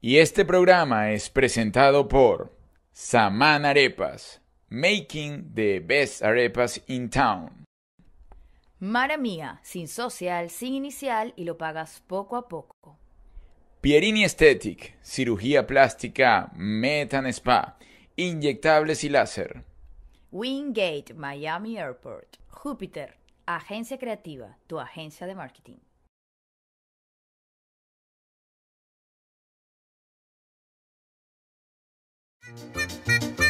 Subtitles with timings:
[0.00, 2.56] Y este programa es presentado por
[2.92, 7.64] Saman Arepas, making the best arepas in town.
[8.78, 12.96] Mara mía, sin social, sin inicial y lo pagas poco a poco.
[13.80, 17.76] Pierini Aesthetic, cirugía plástica, Metan Spa,
[18.14, 19.64] inyectables y láser.
[20.30, 22.36] Wingate, Miami Airport.
[22.50, 25.78] Júpiter, agencia creativa, tu agencia de marketing.
[32.48, 33.47] Bien,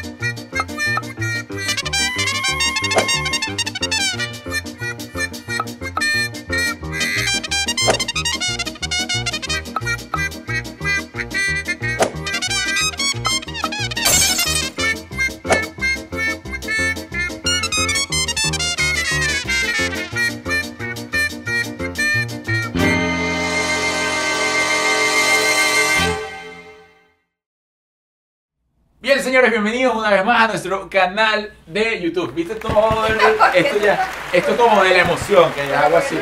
[29.28, 32.32] señores, bienvenidos una vez más a nuestro canal de YouTube.
[32.32, 33.06] ¿Viste todo?
[33.06, 33.18] el-
[33.54, 36.18] esto ya, esto como de la emoción que ya hago así.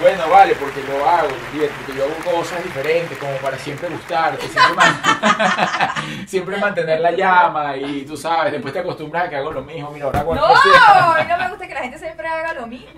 [0.00, 4.74] Bueno, vale, porque lo hago, porque yo hago cosas diferentes, como para siempre gustarte, siempre,
[4.74, 5.00] man-
[6.26, 9.90] siempre mantener la llama y tú sabes, después te acostumbras a que hago lo mismo,
[9.92, 12.66] mira, ahora hago No, a mí no me gusta que la gente siempre haga lo
[12.66, 12.88] mismo.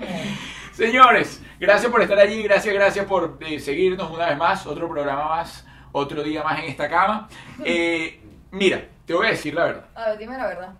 [0.72, 5.26] Señores, gracias por estar allí, gracias, gracias por eh, seguirnos una vez más, otro programa
[5.28, 7.28] más, otro día más en esta cama.
[7.64, 8.19] Eh,
[8.50, 9.86] mira, te voy a decir la verdad.
[9.94, 10.74] A ver, dime la verdad.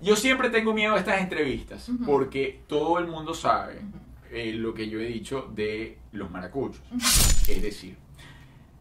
[0.00, 3.82] Yo siempre tengo miedo a estas entrevistas porque todo el mundo sabe
[4.30, 6.80] eh, lo que yo he dicho de los maracuchos.
[7.46, 7.96] Es decir,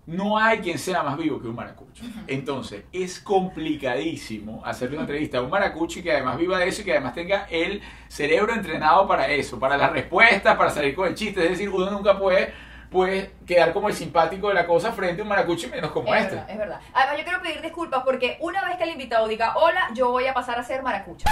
[0.10, 2.04] no hay quien sea más vivo que un maracucho.
[2.26, 6.82] Entonces, es complicadísimo hacerle una entrevista a un maracucho y que además viva de eso
[6.82, 11.08] y que además tenga el cerebro entrenado para eso, para las respuestas, para salir con
[11.08, 11.44] el chiste.
[11.44, 12.54] Es decir, uno nunca puede,
[12.92, 16.14] puede quedar como el simpático de la cosa frente a un maracucho y menos como
[16.14, 16.36] es este.
[16.36, 16.80] verdad, es verdad.
[16.94, 20.28] Además, yo quiero pedir disculpas porque una vez que el invitado diga hola, yo voy
[20.28, 21.30] a pasar a ser maracucha.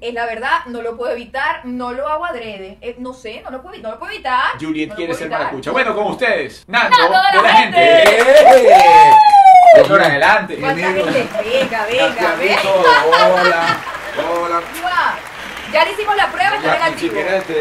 [0.00, 2.76] Es la verdad, no lo puedo evitar, no lo hago adrede.
[2.82, 4.58] Eh, no sé, no lo puedo, no lo puedo evitar.
[4.60, 5.40] Juliet no quiere ser evitar.
[5.40, 5.70] maracucha.
[5.70, 7.78] Bueno, con ustedes, Nando, Nando de la gente.
[7.78, 8.70] gente.
[8.72, 9.10] ¡Eh!
[9.78, 10.56] Adelante.
[10.56, 10.74] Venga,
[11.86, 12.36] venga, venga.
[13.06, 13.76] Hola.
[14.30, 14.62] Hola.
[16.06, 17.14] Hicimos la prueba, si ¿Te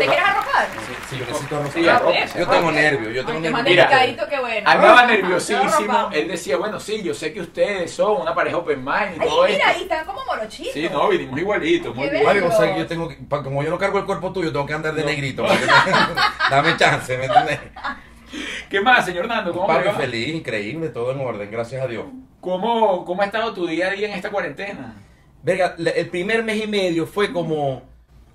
[0.05, 0.67] quieres arrojar?
[1.09, 2.39] Sí, yo necesito Sí, arrojar.
[2.39, 3.63] Yo tengo nervios, yo tengo nervios.
[3.65, 3.89] Mira,
[4.29, 4.69] qué bueno.
[4.69, 6.09] Andaba nerviosísimo.
[6.11, 9.45] Él decía, bueno, sí, yo sé que ustedes son una pareja open mind y todo
[9.45, 9.67] mira, esto.
[9.69, 10.73] ahí están como morochitos.
[10.73, 11.95] Sí, no, vinimos igualitos.
[11.95, 12.09] Muy.
[12.23, 14.65] Mario, o sea, que yo tengo que, como yo no cargo el cuerpo tuyo, tengo
[14.67, 15.07] que andar de No.
[15.07, 15.43] negrito.
[16.51, 17.59] Dame chance, ¿me entiendes?
[18.69, 19.53] ¿Qué más, señor Nando?
[19.53, 22.05] ¿Cómo, Papi, feliz, increíble, todo en orden, gracias a Dios.
[22.41, 24.93] ¿Cómo, ¿Cómo ha estado tu día a día en esta cuarentena?
[25.41, 27.83] Verga, el primer mes y medio fue como,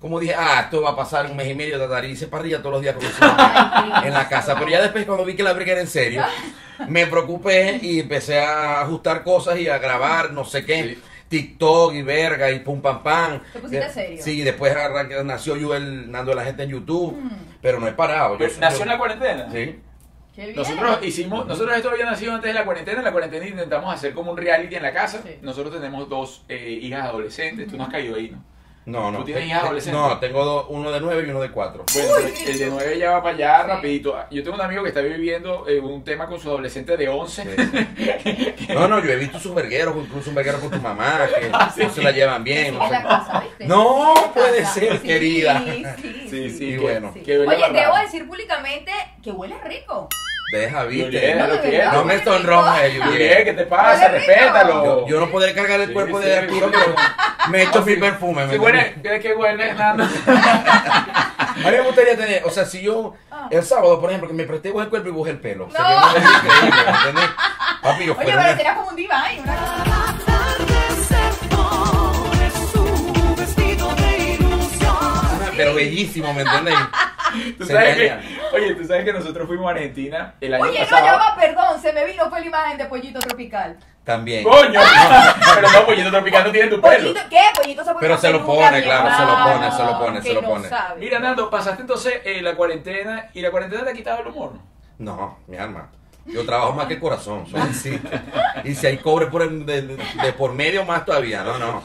[0.01, 2.57] como dije, ah, esto va a pasar un mes y medio de y hice parrilla
[2.57, 2.95] todos los días
[4.03, 4.55] en la casa.
[4.57, 6.23] Pero ya después cuando vi que la briga era en serio,
[6.87, 10.83] me preocupé y empecé a ajustar cosas y a grabar, no sé qué.
[10.95, 11.01] Sí.
[11.29, 13.41] TikTok y verga y pum pam pam.
[13.53, 14.23] ¿Te pusiste Eh, serio?
[14.23, 14.75] Sí, después
[15.23, 17.29] nació yo el Nando de la gente en YouTube, Mm.
[17.61, 18.37] pero no he parado.
[18.37, 19.45] Yo ¿Nació en la cuarentena?
[19.49, 19.79] Sí.
[20.35, 20.55] Qué bien.
[20.55, 24.13] Nosotros hicimos, nosotros esto había nacido antes de la cuarentena, en la cuarentena intentamos hacer
[24.13, 25.21] como un reality en la casa.
[25.23, 25.35] Sí.
[25.41, 28.43] Nosotros tenemos dos eh, hijas adolescentes, tú no has caído ahí, ¿no?
[28.83, 29.19] No, no.
[29.19, 30.01] ¿Tú tienes hijas te- adolescentes?
[30.01, 31.85] No, tengo dos, uno de nueve y uno de cuatro.
[31.93, 32.15] Bueno,
[32.47, 33.67] el de 9 ya va para allá Sí.
[33.67, 34.15] rapidito.
[34.31, 37.45] Yo tengo un amigo que está viviendo eh, un tema con su adolescente de 11.
[38.73, 41.83] No, no, yo he visto sus vergueros, incluso un verguero con tu mamá, que sí.
[41.83, 42.75] no se la llevan bien.
[42.77, 42.89] no.
[43.59, 44.73] No, puede casa.
[44.73, 45.61] ser, Sí, querida.
[45.63, 47.13] Sí, Sí, sí, sí, bueno.
[47.13, 50.07] Oye, debo decir públicamente que huele rico.
[50.51, 51.09] Deja, viste.
[51.09, 51.47] quiero.
[51.61, 51.93] verdad.
[51.93, 53.43] No me sonrojes, Juliet.
[53.45, 54.07] ¿qué te pasa?
[54.09, 54.83] Respétalo.
[54.83, 56.73] Yo, yo no podré cargar el Sí, cuerpo sí, de Arturo, sí.
[56.77, 56.95] pero
[57.49, 58.45] me echo mi perfume.
[58.45, 58.95] ¿me Sí, huele,
[59.37, 59.71] huele?
[59.71, 63.47] A mí me gustaría tener, o sea, si yo Ah.
[63.49, 65.67] el sábado, por ejemplo, que me presté el cuerpo y bujé el pelo.
[65.67, 65.71] No.
[65.71, 67.29] Sería una cosa increíble, ¿me entiendes?
[67.81, 69.41] Papi, yo Oye, pero una- serás como un divine.
[69.43, 69.53] Una...
[69.53, 70.11] una-
[75.57, 76.73] pero bellísimo, ¿me entiendes?
[77.57, 78.23] ¿Tú Se sabes me que, daña.
[78.53, 81.05] oye, tú sabes que nosotros fuimos a Argentina el año Oye, no, pasado.
[81.05, 83.77] ya va, perdón, se me vino fue la imagen de pollito tropical.
[84.03, 84.43] También.
[84.43, 84.79] Coño,
[85.55, 86.97] pero no, pollito tropical no tiene tu pelo.
[86.97, 87.39] ¿Pollito qué?
[87.55, 90.33] Pollito se puede Pero se lo pone, claro, se lo pone, se lo pone, se
[90.33, 90.69] lo no pone.
[90.97, 94.53] Mira, Nando, pasaste entonces eh, la cuarentena y la cuarentena te ha quitado el humor.
[94.97, 95.15] ¿no?
[95.15, 95.89] No, mi alma.
[96.25, 97.45] Yo trabajo más que el corazón.
[97.47, 97.99] soy así.
[98.63, 101.43] Y si hay cobre por el- de por medio, más todavía.
[101.43, 101.83] No, no.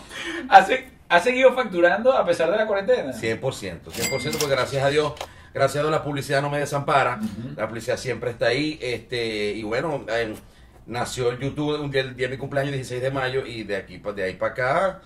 [0.49, 0.69] ¿Has,
[1.09, 3.13] has seguido facturando a pesar de la cuarentena?
[3.13, 3.41] 100%.
[3.41, 5.13] 100% porque gracias a Dios,
[5.57, 7.19] gracias a Dios la publicidad no me desampara.
[7.57, 8.79] La publicidad siempre está ahí.
[8.81, 10.35] este Y bueno, eh,
[10.87, 13.45] nació el YouTube un día- el día de mi cumpleaños, 16 de mayo.
[13.47, 15.03] Y de aquí de ahí para acá,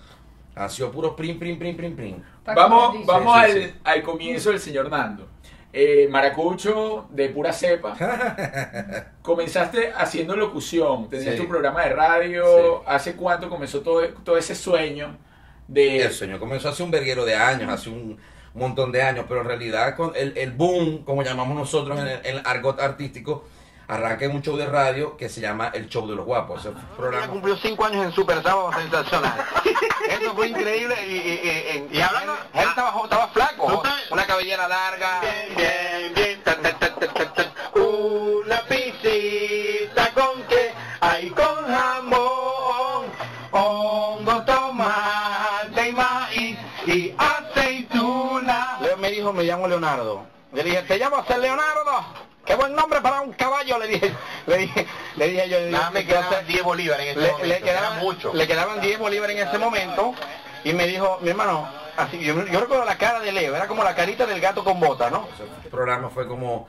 [0.55, 2.15] ha sido puro prim, prim, prim, prim, prim.
[2.45, 5.27] Vamos, vamos Sí, al, sí, al comienzo del señor Nando.
[5.73, 7.95] eh, maracucho de pura cepa.
[9.21, 11.41] Comenzaste haciendo locución, tenías Sí.
[11.41, 12.87] tu programa de radio.
[12.87, 15.17] ¿Hace cuánto comenzó todo, todo ese sueño
[15.67, 16.01] de...
[16.03, 18.17] El sueño comenzó hace un verguero de años, hace un
[18.59, 22.25] montón de años, pero en realidad con el, el boom, como llamamos nosotros en el,
[22.25, 23.45] en el argot artístico,
[23.87, 26.63] arranca en un show de radio que se llama El Show de los Guapos.
[26.65, 27.27] Un Ella programa.
[27.27, 29.45] cumplió cinco años en Super Sábado Sensacional.
[30.09, 35.19] Eso fue increíble y, y, y, y hablando, él estaba, estaba flaco, una cabellera larga.
[35.21, 36.41] Bien, bien, bien.
[49.21, 50.25] Dijo, me llamo Leonardo.
[50.53, 52.05] Le dije, ¿te llamas Leonardo?
[52.45, 54.13] Qué buen nombre para un caballo, le dije.
[54.47, 55.59] Le dije, le dije yo.
[55.69, 58.33] Nada, me quedaban 10 bolívares en ese le, momento, le quedaban, mucho.
[58.33, 60.13] le quedaban 10 bolívares en ese momento
[60.63, 63.83] y me dijo, mi hermano, así, yo, yo recuerdo la cara de Leo, era como
[63.83, 65.27] la carita del gato con bota, ¿no?
[65.33, 66.67] Ese programa fue como,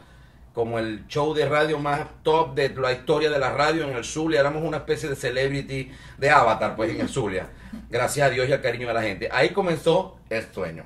[0.52, 4.04] como el show de radio más top de la historia de la radio en el
[4.04, 4.40] Zulia.
[4.40, 7.49] Éramos una especie de celebrity de avatar, pues, en el Zulia.
[7.88, 9.28] Gracias a Dios y al cariño de la gente.
[9.32, 10.84] Ahí comenzó el sueño.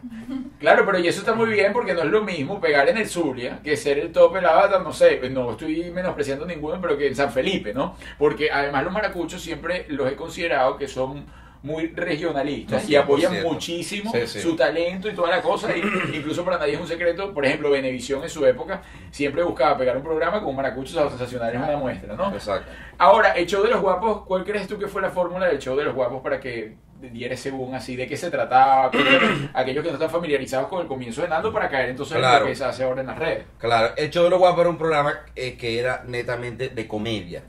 [0.61, 3.09] Claro, pero y eso está muy bien porque no es lo mismo pegar en el
[3.09, 7.09] Zulia que ser el top del avatar, no sé, no estoy menospreciando ninguno, pero que
[7.09, 7.97] en San Felipe, ¿no?
[8.19, 11.27] Porque además los maracuchos siempre los he considerado que son
[11.63, 13.43] muy regionalistas y apoyan 100%.
[13.43, 14.41] muchísimo Sí, sí.
[14.41, 15.77] su talento y toda la cosa.
[15.77, 15.81] Y
[16.17, 19.97] incluso para nadie es un secreto, por ejemplo, Venevisión en su época siempre buscaba pegar
[19.97, 22.33] un programa con maracuchos sensacional es una muestra, ¿no?
[22.33, 22.71] Exacto.
[22.99, 25.77] Ahora, el show de los guapos, ¿cuál crees tú que fue la fórmula del show
[25.77, 27.95] de los guapos para que diera ese boom así?
[27.97, 28.91] ¿De qué se trataba?
[29.55, 32.41] Aquellos que no están familiarizados con el comienzo de Nando para caer entonces en Claro.
[32.45, 33.45] lo que se hace ahora en las redes.
[33.59, 37.43] Claro, El Show de los Guapos era un programa eh, que era netamente de comedia.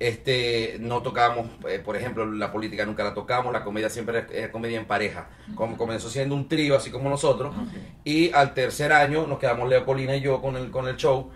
[0.00, 4.50] Este, no tocábamos, eh, por ejemplo, la política nunca la tocamos, la comedia siempre era,
[4.50, 5.28] comedia en pareja.
[5.54, 7.54] Como comenzó siendo un trío, así como nosotros.
[8.02, 11.30] Y al tercer año nos quedamos Leopolina y yo con el, con el show.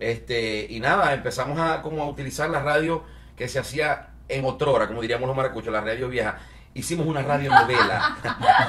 [0.00, 3.04] Este, y nada, empezamos a como a utilizar la radio
[3.36, 6.40] que se hacía en otrora, como diríamos los maracuchos, la radio vieja.
[6.74, 8.18] Hicimos una radionovela.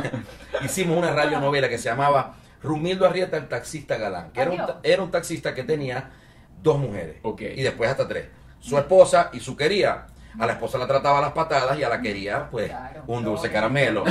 [0.63, 4.29] Hicimos una radionovela que se llamaba Rumildo Arrieta, el taxista galán.
[4.31, 6.11] Que era un, era un taxista que tenía
[6.61, 7.15] dos mujeres.
[7.39, 8.27] Y después hasta tres.
[8.59, 10.05] Su esposa y su quería.
[10.39, 13.03] A la esposa la trataba a las patadas y a la quería, pues, Claro.
[13.07, 14.03] un dulce caramelo.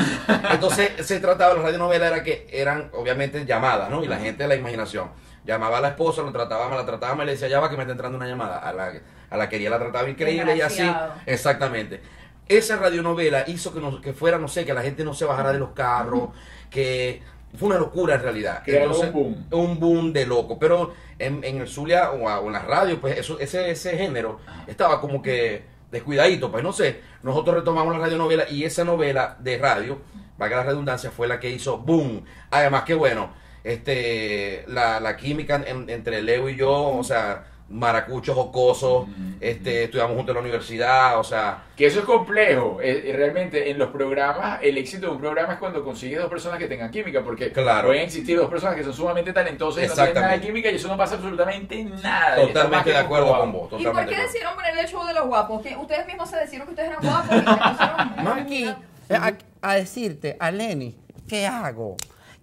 [0.50, 4.02] Entonces, se trataba, la radionovela era que eran, obviamente, llamadas, ¿no?
[4.02, 5.10] Y la gente de la imaginación.
[5.44, 7.70] Llamaba a la esposa, lo trataba, mal, la trataba, mal, y le decía, ya va
[7.70, 8.58] que me está entrando una llamada.
[8.58, 8.92] A la,
[9.30, 10.90] a la quería la trataba increíble y así.
[11.24, 12.02] Exactamente.
[12.48, 15.52] Esa radionovela hizo que, nos- que fuera, no sé, que la gente no se bajara
[15.52, 16.30] de los carros,
[16.70, 17.22] que
[17.56, 18.62] fue una locura en realidad.
[19.06, 19.46] Un boom.
[19.52, 20.58] Un boom de loco.
[20.58, 23.96] Pero en, en el Zulia o, a- o en las radios, pues eso, ese, ese
[23.96, 26.50] género estaba como que descuidadito.
[26.52, 29.98] Pues no sé, nosotros retomamos la radionovela y esa novela de radio,
[30.36, 32.24] valga la redundancia, fue la que hizo boom.
[32.50, 33.30] Además que bueno,
[33.64, 39.06] este la, la química en- entre Leo y yo, o sea, maracuchos jocosos,
[39.40, 42.78] este, estudiamos juntos en la universidad, o sea, Que eso es complejo.
[42.82, 46.28] Eh, eh, realmente en los programas, el éxito de un programa es cuando consigues dos
[46.30, 47.88] personas que tengan química, porque Claro.
[47.88, 50.76] pueden existir dos personas que son sumamente talentosas y no tienen nada de química y
[50.76, 52.36] eso no pasa absolutamente nada.
[52.36, 53.68] totalmente de acuerdo con vos.
[53.78, 55.62] ¿Y por qué decidieron ponerle el show de los guapos?
[55.62, 59.14] Que ustedes mismos se decidieron que ustedes eran guapos y se pusieron- No aquí eh,
[59.14, 59.32] a,
[59.62, 60.96] a decirte, a Lenny,
[61.28, 61.96] ¿qué hago?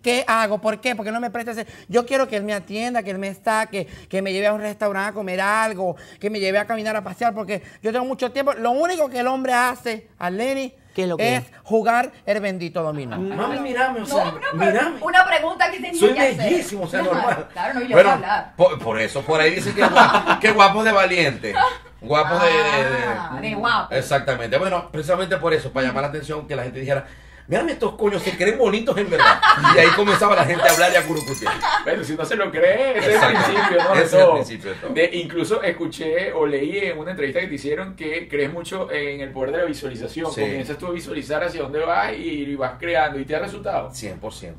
[0.06, 0.60] ¿Qué hago?
[0.62, 0.96] ¿Por qué?
[0.96, 1.66] Porque no me presta ese...
[1.88, 3.88] Yo quiero que él me atienda, que él me está, que,
[4.22, 7.34] me lleve a un restaurante a comer algo, que me lleve a caminar a pasear,
[7.34, 8.54] porque yo tengo mucho tiempo.
[8.54, 12.40] Lo único que el hombre hace, a Lenny, ¿Qué es lo que es jugar el
[12.40, 13.18] bendito dominó.
[13.18, 14.98] Mami, mírame, o No, sea, no, pero mírame.
[15.02, 16.38] una pregunta que tenía Soy que hacer.
[16.38, 17.48] bellísimo, o sea, Claro, normal.
[17.52, 18.54] Claro, no, y le Bueno, voy a hablar.
[18.56, 21.54] Por, por eso, por ahí dice que guapo, que guapo de valiente.
[22.00, 23.96] Guapo de, de- de- Ah, de guapo.
[23.96, 24.58] Exactamente.
[24.60, 27.08] Bueno, precisamente por eso, para llamar la atención, que la gente dijera,
[27.48, 29.40] mírame estos coños, se creen bonitos en verdad.
[29.76, 31.54] Y ahí comenzaba la gente a hablar y a curucutear.
[31.84, 33.96] Bueno, si no se lo cree, ese es el principio, ¿no?
[33.96, 34.34] De Ese es el todo.
[34.34, 34.94] principio de todo.
[34.94, 39.22] De- incluso escuché o leí en una entrevista que te hicieron que crees mucho en
[39.22, 40.32] el poder de la visualización.
[40.32, 40.42] Sí.
[40.42, 43.90] Comienzas tú a visualizar hacia dónde vas y vas creando y te ha resultado.
[43.92, 44.54] 100%.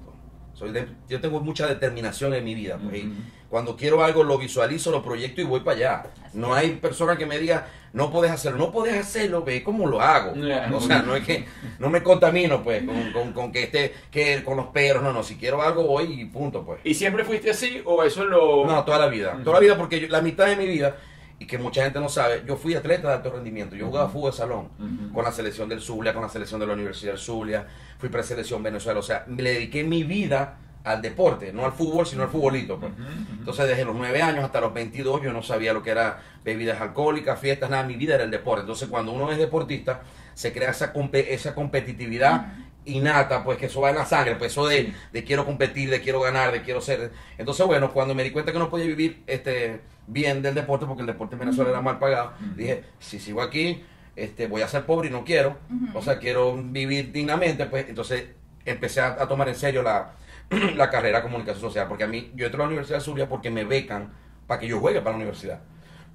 [0.57, 2.79] Soy de- yo tengo mucha determinación en mi vida.
[2.83, 3.15] Pues, y Ujú.
[3.49, 6.03] Cuando quiero algo, lo visualizo, lo proyecto y voy para allá.
[6.33, 8.59] No hay persona que me diga, no puedes hacerlo.
[8.59, 10.35] No puedes hacerlo, ve cómo lo hago.
[10.35, 10.69] Ya.
[10.75, 11.47] O sea, no es que
[11.79, 15.03] no me contamino, pues, con, con- con que esté, que con los perros.
[15.05, 16.81] No, no, si quiero algo, voy y punto, pues.
[16.83, 18.67] ¿Y siempre fuiste así o eso lo...?
[18.67, 19.35] No, toda la vida.
[19.35, 19.45] Ujú.
[19.45, 20.97] Toda la vida, porque yo- la mitad de mi vida,
[21.39, 23.77] y que mucha gente no sabe, yo fui atleta de alto rendimiento.
[23.77, 24.69] Yo jugaba fútbol de salón
[25.13, 27.67] con la selección del Zulia, con la selección de la Universidad del Zulia,
[27.99, 29.01] fui preselección Venezuela.
[29.01, 32.79] O sea, le dediqué mi vida al deporte, no al fútbol, sino al futbolito.
[32.79, 32.93] pues.
[33.39, 36.81] Entonces, desde los 9 años hasta los 22, yo no sabía lo que era bebidas
[36.81, 37.83] alcohólicas, fiestas, nada.
[37.83, 38.61] Mi vida era el deporte.
[38.61, 40.03] Entonces, cuando uno es deportista,
[40.35, 42.47] se crea esa, compe- esa competitividad
[42.87, 46.01] innata, pues que eso va en la sangre, pues eso de, de quiero competir, de
[46.01, 47.13] quiero ganar, de quiero ser.
[47.39, 51.03] Entonces, bueno, cuando me di cuenta que no podía vivir este bien del deporte, porque
[51.03, 53.83] el deporte en Venezuela era mal pagado, dije, si sigo aquí,
[54.15, 55.59] este, voy a ser pobre y no quiero,
[55.95, 58.25] o sea, quiero vivir dignamente, pues entonces
[58.65, 60.13] empecé a, a tomar en serio la,
[60.77, 63.29] la carrera de comunicación social, porque a mí, yo entro a la Universidad de Zulia
[63.29, 64.13] porque me becan
[64.47, 65.61] para que yo juegue para la universidad.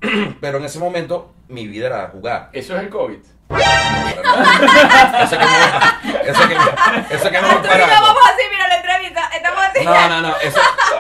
[0.42, 2.50] Pero en ese momento mi vida era jugar.
[2.54, 3.20] Eso es el COVID.
[5.22, 8.01] Ese que me, ese que me, ese que yo parando.
[8.01, 9.86] vamos así, mira la entrevista, estamos así.
[9.86, 10.36] No, no, no.
[10.41, 10.60] Eso,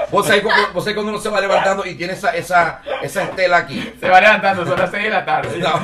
[0.09, 3.23] vos sabés cuando, vos sabés cuando uno se va levantando y tiene esa, esa, esa
[3.23, 3.93] estela aquí.
[3.99, 5.57] Se va levantando, son las 6 de la tarde.
[5.57, 5.81] No.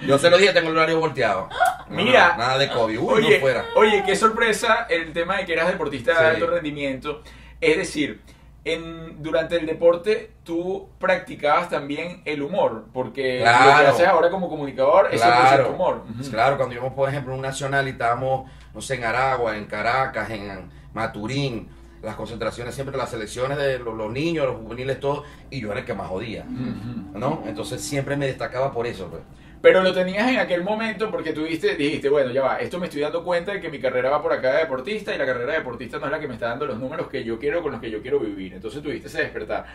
[0.06, 1.48] Yo se lo dije, tengo el horario volteado.
[1.88, 2.30] No, Mira.
[2.36, 2.98] no, nada de COVID.
[2.98, 3.64] Uy, oye, no fuera.
[3.76, 6.24] oye, qué sorpresa el tema de que eras deportista de Sí.
[6.36, 7.22] alto rendimiento.
[7.60, 8.20] Es decir,
[8.66, 13.50] en, durante el deporte tú practicabas también el humor, porque lo que
[13.88, 16.02] haces ahora como comunicador es 100% Claro, humor.
[16.20, 16.30] Ujú.
[16.30, 20.28] claro, cuando íbamos, por ejemplo, un nacional y estábamos, no sé, en Aragua, en Caracas,
[20.30, 21.68] en Maturín,
[22.02, 25.80] las concentraciones siempre, las selecciones de los, los niños, los juveniles, todo, y yo era
[25.80, 26.44] el que más jodía.
[27.14, 27.42] ¿no?
[27.46, 29.22] Entonces siempre me destacaba por eso, pues.
[29.66, 32.86] Pero lo tenías en aquel momento porque tú dijiste, dijiste, bueno, ya va, esto me
[32.86, 35.52] estoy dando cuenta de que mi carrera va por acá de deportista y la carrera
[35.52, 37.72] de deportista no es la que me está dando los números que yo quiero con
[37.72, 38.54] los que yo quiero vivir.
[38.54, 39.66] Entonces tuviste ese despertar.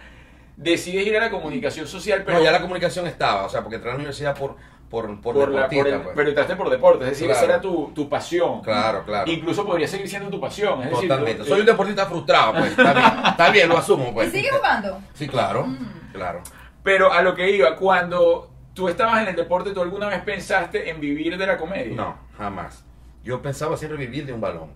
[0.55, 2.37] Decides ir a la comunicación social, pero...
[2.37, 4.55] Pero ya la comunicación estaba, o sea, porque entré a la universidad por,
[4.89, 6.13] por, por, por la- por el- pues.
[6.15, 7.41] pero entraste por deporte, es decir, Claro.
[7.41, 8.61] esa era tu, tu pasión.
[8.61, 9.31] Claro, claro.
[9.31, 10.83] Incluso podría seguir siendo tu pasión.
[10.83, 11.43] Es decir, Totalmente.
[11.43, 12.71] tú- Soy un deportista frustrado, pues.
[12.77, 14.31] Está bien, está bien lo asumo, ¿Y pues.
[14.31, 14.99] sigue jugando?
[15.13, 16.11] Sí, claro, Mm.
[16.13, 16.41] claro.
[16.83, 18.50] Pero a lo que iba, cuando
[18.81, 21.95] tú estabas en el deporte, ¿tú alguna vez pensaste en vivir de la comedia?
[21.95, 22.83] No, jamás.
[23.23, 24.71] Yo pensaba siempre vivir de un balón.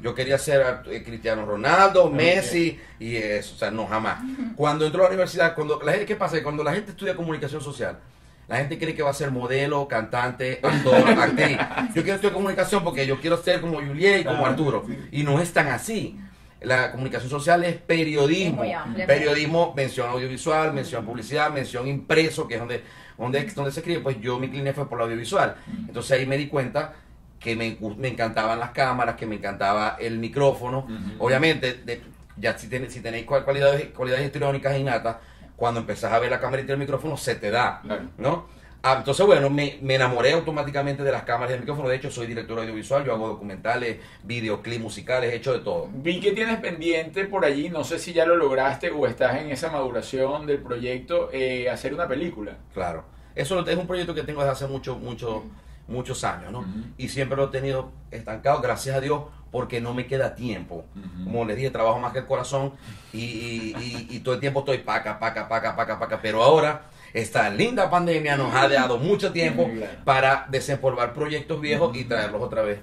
[0.00, 4.20] Yo quería ser eh, Cristiano Ronaldo, Messi y eso, o sea, no, jamás.
[4.54, 6.40] Cuando entró a la universidad, cuando la gente, ¿qué pasa?
[6.40, 7.98] Cuando la gente estudia comunicación social,
[8.46, 11.58] la gente cree que va a ser modelo, cantante, actor, actriz.
[11.96, 14.86] Yo quiero estudiar comunicación porque yo quiero ser como Juliet y como Arturo.
[15.10, 16.16] Y no es tan así.
[16.60, 18.62] La comunicación social es periodismo.
[18.62, 22.84] Es periodismo, mención audiovisual, mención publicidad, mención impreso, que es donde,
[23.18, 24.00] donde, donde se escribe.
[24.00, 25.56] Pues yo mi clínica fue por la audiovisual.
[25.86, 26.94] Entonces ahí me di cuenta
[27.40, 30.86] que me, me encantaban las cámaras, que me encantaba el micrófono.
[31.18, 32.02] Obviamente, de-
[32.36, 35.16] ya si, ten- si tenéis cual- cualidades, cualidades histriónicas innatas,
[35.56, 37.80] cuando empezás a ver la cámara y el micrófono, se te da.
[37.82, 38.02] Claro.
[38.18, 38.46] ¿no?
[38.82, 41.88] Ah, entonces, bueno, me, me enamoré automáticamente de las cámaras y del micrófono.
[41.88, 45.88] De hecho, soy director audiovisual, yo hago documentales, videoclips musicales, he hecho de todo.
[45.92, 49.50] Vi que tienes pendiente por allí, no sé si ya lo lograste o estás en
[49.50, 52.56] esa maduración del proyecto, eh, hacer una película.
[52.72, 53.04] Claro.
[53.34, 55.44] Eso es un proyecto que tengo desde hace mucho, mucho,
[55.88, 56.64] muchos años, ¿no?
[56.96, 60.84] Y siempre lo he tenido estancado, gracias a Dios, porque no me queda tiempo.
[61.24, 62.74] Como les dije, trabajo más que el corazón
[63.12, 63.74] y, y-
[64.10, 66.18] y- y todo el tiempo estoy paca, paca, paca, paca, paca.
[66.22, 66.82] Pero ahora,
[67.12, 69.68] esta linda pandemia nos ha dado mucho tiempo
[70.04, 72.80] para desempolvar proyectos viejos y traerlos otra vez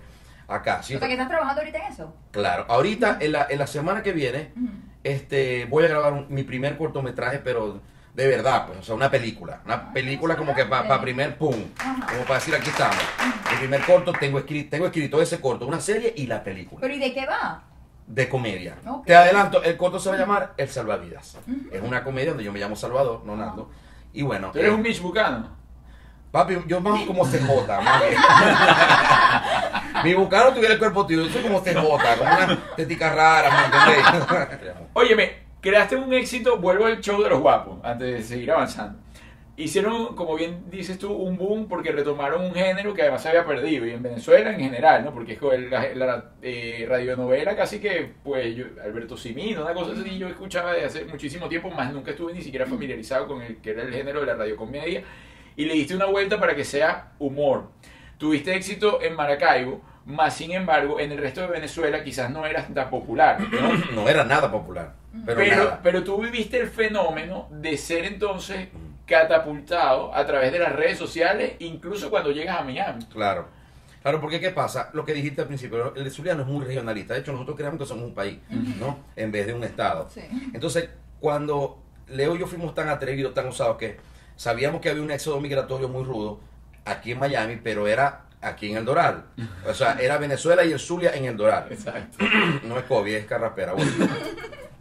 [0.47, 0.81] acá.
[0.83, 0.95] ¿sí?
[0.95, 2.13] O sea, que estás trabajando ahorita en eso.
[2.31, 2.65] Claro.
[2.67, 4.51] Ahorita, en la, en la semana que viene,
[5.03, 7.79] este, voy a grabar un- mi primer cortometraje, pero
[8.13, 9.61] de verdad, pues, o sea, una película.
[9.65, 11.55] Una película como que para primer pum.
[11.77, 12.07] Ajá.
[12.07, 12.95] Como para decir, aquí estamos.
[13.51, 16.93] Mi primer corto, tengo escrito, tengo escrito ese corto, una serie y la película Pero
[16.93, 17.63] ¿y de qué va?
[18.07, 18.75] de comedia.
[19.05, 21.39] Te adelanto, el corto se va a llamar El Salvavidas.
[21.71, 23.71] Es una comedia donde yo me llamo Salvador, no Nando.
[24.15, 25.49] Y bueno, Tú eres eh, un Mitch Buchanan.
[26.31, 28.15] papi, yo más como CJ, más bien.
[30.03, 33.65] Mi bucano tuviera el cuerpo tío, yo soy como CJ, como una tetica rara, ¿me
[33.65, 34.75] entendéis?
[34.93, 38.99] Óyeme, creaste un éxito, vuelvo al show de los guapos, antes de seguir avanzando.
[39.57, 43.45] Hicieron, como bien dices tú, un boom porque retomaron un género que además se había
[43.45, 45.13] perdido, y en Venezuela en general, ¿no?
[45.13, 49.93] Porque es que la, la, eh, radionovela casi que, pues, yo, Alberto Simino, una cosa
[49.93, 53.57] así, yo escuchaba de hace muchísimo tiempo, más nunca estuve ni siquiera familiarizado con el
[53.57, 55.03] que era el género de la radiocomedia,
[55.55, 57.69] y le diste una vuelta para que sea humor.
[58.17, 62.73] Tuviste éxito en Maracaibo, más sin embargo, en el resto de Venezuela quizás no eras
[62.73, 63.73] tan popular, ¿no?
[63.95, 64.95] No era nada popular,
[65.25, 68.67] pero, Pero, pero tú viviste el fenómeno de ser entonces
[69.05, 73.03] catapultado a través de las redes sociales, incluso cuando llegas a Miami.
[73.05, 73.47] Claro.
[74.01, 74.91] Claro, porque ¿qué pasa?
[74.93, 77.15] Lo que dijiste al principio, el Zuliano es muy regionalista.
[77.15, 78.37] De hecho, nosotros creemos que somos un país,
[78.79, 78.99] ¿no?
[79.15, 80.07] En vez de un estado.
[80.13, 80.21] Sí.
[80.53, 83.97] Entonces, cuando Leo y yo fuimos tan atrevidos, tan osados, que
[84.35, 86.39] sabíamos que había un éxodo migratorio muy rudo
[86.85, 89.25] aquí en Miami, pero era aquí en el Doral.
[89.67, 91.67] O sea, era Venezuela y el Zulia en el Doral.
[91.71, 92.23] Exacto.
[92.63, 93.73] no es COVID, es carraspera.
[93.73, 93.91] bueno.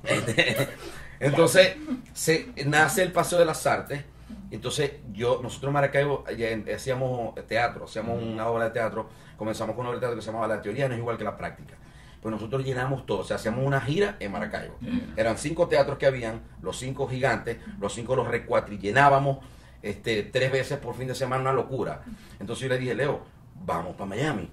[0.04, 0.68] Este,
[1.20, 1.76] Entonces,
[2.12, 4.04] se, nace el Paseo de las Artes.
[4.50, 9.08] Entonces, yo, nosotros en Maracaibo en- hacíamos teatro, hacíamos una obra de teatro.
[9.36, 11.24] Comenzamos con una obra de teatro que se llamaba La teoría no es igual que
[11.24, 11.74] la práctica.
[12.22, 14.76] Pues nosotros llenamos todo, o sea, hacíamos una gira en Maracaibo.
[15.16, 19.38] Eran cinco teatros que habían, los cinco gigantes, los cinco los recuatrillenábamos
[19.82, 22.02] este, tres veces por fin de semana, una locura.
[22.40, 23.22] Entonces yo le dije, Leo,
[23.54, 24.50] vamos para Miami.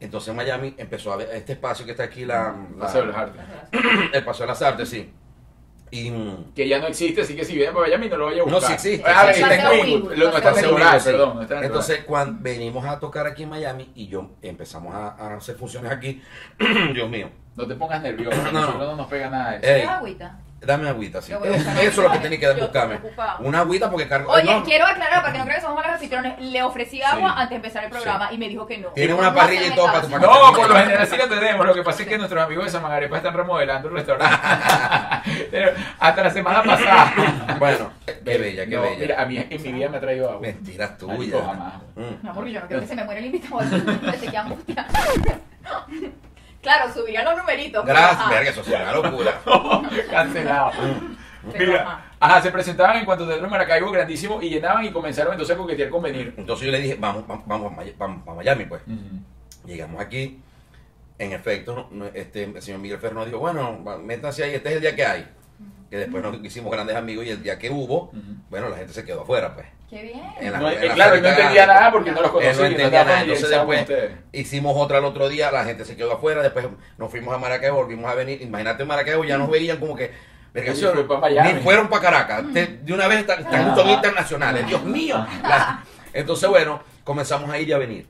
[0.00, 3.42] Entonces en Miami empezó a ver este espacio que está aquí, la, la- Artes.
[4.14, 5.12] el Paseo de las Artes, sí.
[5.94, 8.42] Y mm, Que ya no existe, así que si vienen por Miami no lo vaya
[8.42, 8.78] a No, buscar.
[8.78, 10.00] sí existe, Ah, sí está en.
[10.18, 11.04] Lo- No está sí.
[11.04, 11.36] perdón.
[11.36, 15.08] No está en Entonces, cuando venimos a tocar aquí en Miami y yo empezamos a,
[15.10, 16.20] a hacer funciones aquí,
[16.94, 17.30] Dios mío.
[17.54, 18.36] No te pongas nervioso.
[18.52, 18.78] No, no.
[18.78, 19.66] no nos pega nada de eso.
[19.66, 20.38] Ey, ¿Quieres agüita?
[20.66, 21.32] dame agüita, sí.
[21.34, 22.98] Voy Eso es lo que tenés que buscarme.
[23.40, 24.32] Una agüita porque cargo.
[24.32, 26.40] Oye, no, quiero aclarar para que no crean que somos malos anfitriones.
[26.40, 27.34] Le ofrecí agua Sí.
[27.36, 28.88] antes de empezar el programa y me dijo que no.
[28.88, 31.66] Tiene No una parrilla y todo para tu- No, por lo general sí lo tenemos.
[31.66, 34.36] Lo que pasa es que nuestros amigos de Samagarepa están remodelando el restaurante.
[35.54, 35.70] Pero
[36.00, 37.14] hasta la semana pasada.
[37.60, 38.98] Bueno, qué bella, qué No, bella.
[38.98, 40.40] Mira, a mí en mi vida me ha traído agua.
[40.40, 41.40] Mentiras tuyas.
[41.94, 42.00] Mm.
[42.22, 43.60] Mi amor, yo no quiero que se me muera el invitado.
[44.18, 44.86] Se queda angustia.
[46.60, 47.84] Claro, subirían los numeritos.
[47.86, 49.40] Gracias, verga, eso es una locura.
[50.10, 50.72] Cancelado.
[51.56, 52.02] Mira, ajá.
[52.18, 55.58] ajá, se presentaban en cuanto teatro en Maracaibo grandísimo y llenaban y comenzaron entonces a
[55.58, 56.34] coquetear con venir.
[56.36, 58.82] Entonces yo le dije, vamos, vamos, vamos, vamos a Miami, pues.
[59.66, 60.40] Llegamos aquí,
[61.18, 64.80] en efecto, no- este, el señor Miguel Fernández dijo, bueno, métanse ahí, este es el
[64.80, 65.28] día que hay.
[65.94, 68.10] Que después nos hicimos grandes amigos y el día que hubo,
[68.50, 69.68] bueno, la gente se quedó afuera, pues.
[69.88, 70.24] Qué bien.
[70.40, 71.74] En la- No, en eh, la claro, él no entendía grande.
[71.80, 72.50] nada porque no los conocía.
[72.50, 73.20] Él no y entendía estaba nada.
[73.20, 74.20] Entonces familiarizado con después ustedes.
[74.32, 76.66] hicimos otra el otro día, la gente se quedó afuera, después
[76.98, 78.42] nos fuimos a Maracaibo, volvimos a venir.
[78.42, 80.10] Imagínate en Maracaibo, ya nos veían como que.
[81.44, 82.52] ni fueron para Caracas.
[82.52, 83.44] De, de una vez están,
[83.88, 84.66] internacionales.
[84.66, 85.24] Dios mío.
[85.44, 88.06] La- entonces, bueno, comenzamos a ir y a venir.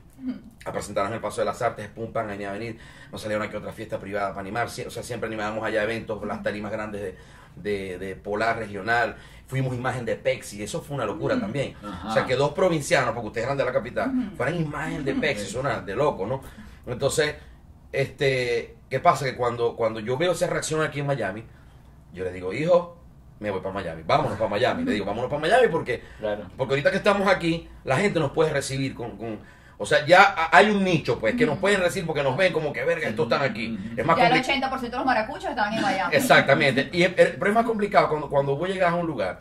[0.65, 2.79] A presentarnos en el Paso de las Artes, pum, pam, a ir a venir.
[3.11, 4.65] Nos salieron aquí otra fiesta privada para animar.
[4.65, 7.15] O sea, siempre animábamos allá eventos, las tarimas grandes de,
[7.55, 9.15] de, de Polar Regional.
[9.47, 11.75] Fuimos imagen de Pepsi, eso fue una locura también.
[11.83, 12.09] Ajá.
[12.09, 15.43] O sea, que dos provincianos, porque ustedes eran de la capital, fueran imagen de Pepsi,
[15.45, 16.41] eso era de loco, ¿no?
[16.87, 17.35] Entonces,
[17.91, 19.25] este, ¿qué pasa?
[19.25, 21.43] Que cuando, cuando yo veo esa reacción aquí en Miami,
[22.13, 22.97] yo le digo, hijo,
[23.39, 24.83] me voy para Miami, vámonos para Miami.
[24.83, 26.45] Le digo, vámonos para Miami porque, Claro.
[26.57, 29.17] porque ahorita que estamos aquí, la gente nos puede recibir con...
[29.17, 29.39] con-
[29.77, 32.53] o sea, ya ha- hay un nicho, pues, que nos pueden recibir porque nos ven
[32.53, 33.77] como que, verga, estos están aquí.
[33.97, 34.75] Es más Ya el complicado.
[34.77, 36.15] 80% de los maracuchos estaban en Miami.
[36.15, 36.89] Exactamente.
[36.93, 39.39] Y, el- pero es más complicado cuando, cuando vos llegas a un lugar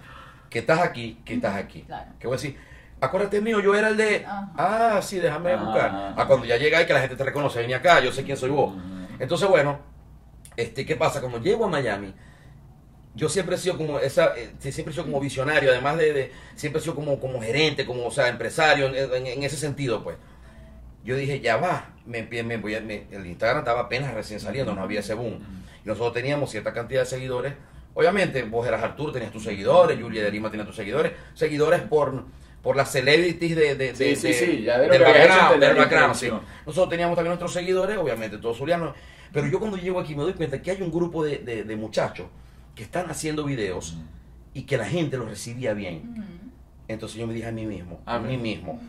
[0.50, 1.82] que estás aquí, que estás aquí.
[1.82, 2.10] Claro.
[2.18, 2.58] Que voy a decir,
[3.00, 4.24] acuérdate mío, yo era el de.
[4.26, 4.50] Ajá.
[4.56, 5.64] Ah, sí, déjame Ajá.
[5.64, 6.14] buscar.
[6.16, 8.36] A cuando ya llega y que la gente te reconoce, vení acá, yo sé quién
[8.36, 8.75] soy vos.
[9.18, 9.78] Entonces, bueno,
[10.56, 11.20] este, ¿qué pasa?
[11.20, 12.12] Cuando llego a Miami,
[13.14, 16.32] yo siempre he sido como esa, eh, siempre he sido como visionario, además de, de-
[16.56, 20.02] siempre he sido como, como gerente, como, o sea, empresario, en, en- en ese sentido,
[20.02, 20.16] pues.
[21.04, 24.74] Yo dije, ya va, me, me voy a- me- el Instagram estaba apenas recién saliendo,
[24.74, 25.38] no había ese boom.
[25.84, 27.52] Y nosotros teníamos cierta cantidad de seguidores.
[27.92, 32.24] Obviamente, vos eras Arturo, tenías tus seguidores, Julia de Lima tenía tus seguidores, seguidores por,
[32.62, 35.76] por las celebrities de, de, Sí, de- sí, de- sí, ya de del background, del
[35.76, 36.30] background, sí.
[36.66, 38.96] Nosotros teníamos también nuestros seguidores, obviamente todos zulianos.
[39.32, 42.26] Pero yo cuando llego aquí me doy cuenta que hay un grupo de- de muchachos
[42.75, 43.97] que están haciendo videos
[44.52, 46.15] y que la gente los recibía bien.
[46.89, 48.80] Entonces yo me dije a mí mismo, a mí mismo,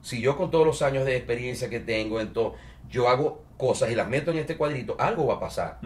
[0.00, 2.54] si yo con todos los años de experiencia que tengo en todo,
[2.90, 5.78] yo hago cosas y las meto en este cuadrito, algo va a pasar.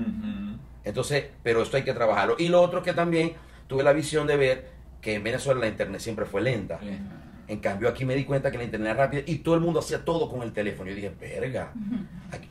[0.85, 2.37] Entonces, pero esto hay que trabajarlo.
[2.39, 3.33] Y lo otro que también
[3.67, 6.79] tuve la visión de ver que en Venezuela la internet siempre fue lenta.
[7.49, 9.79] En cambio, aquí me di cuenta que la internet era rápida y todo el mundo
[9.81, 10.91] hacía todo con el teléfono.
[10.91, 11.71] Yo dije, verga.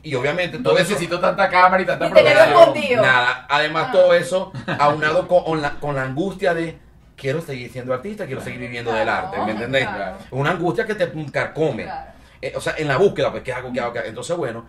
[0.02, 0.88] Y obviamente No todo eso.
[0.88, 3.02] necesito tanta cámara y tanta producción.
[3.02, 3.46] Nada.
[3.48, 3.92] Además, Ah.
[3.92, 6.78] todo eso aunado con, la, con la angustia de
[7.14, 9.36] quiero seguir siendo artista, quiero seguir viviendo del arte.
[9.44, 9.86] ¿Me entendés?
[9.86, 10.16] claro.
[10.30, 11.84] Una angustia que te carcome.
[11.84, 12.10] Claro.
[12.40, 13.72] Eh, o sea, en la búsqueda, pues, ¿qué hago?
[13.72, 13.92] ¿Qué hago?
[13.92, 14.08] ¿Qué hago?
[14.08, 14.64] Entonces, bueno,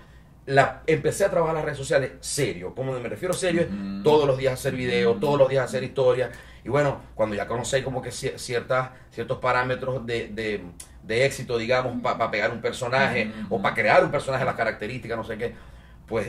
[0.47, 2.73] la, empecé a trabajar las redes sociales serio.
[2.73, 3.67] Como me refiero serio, es
[4.03, 6.31] todos los días hacer videos, todos los días hacer historias.
[6.65, 10.63] Y bueno, cuando ya conocéis como que cier- ciertas, ciertos parámetros de, de-
[11.03, 15.23] de éxito, digamos, para pegar un personaje o para crear un personaje, las características, no
[15.23, 15.53] sé qué,
[16.05, 16.27] pues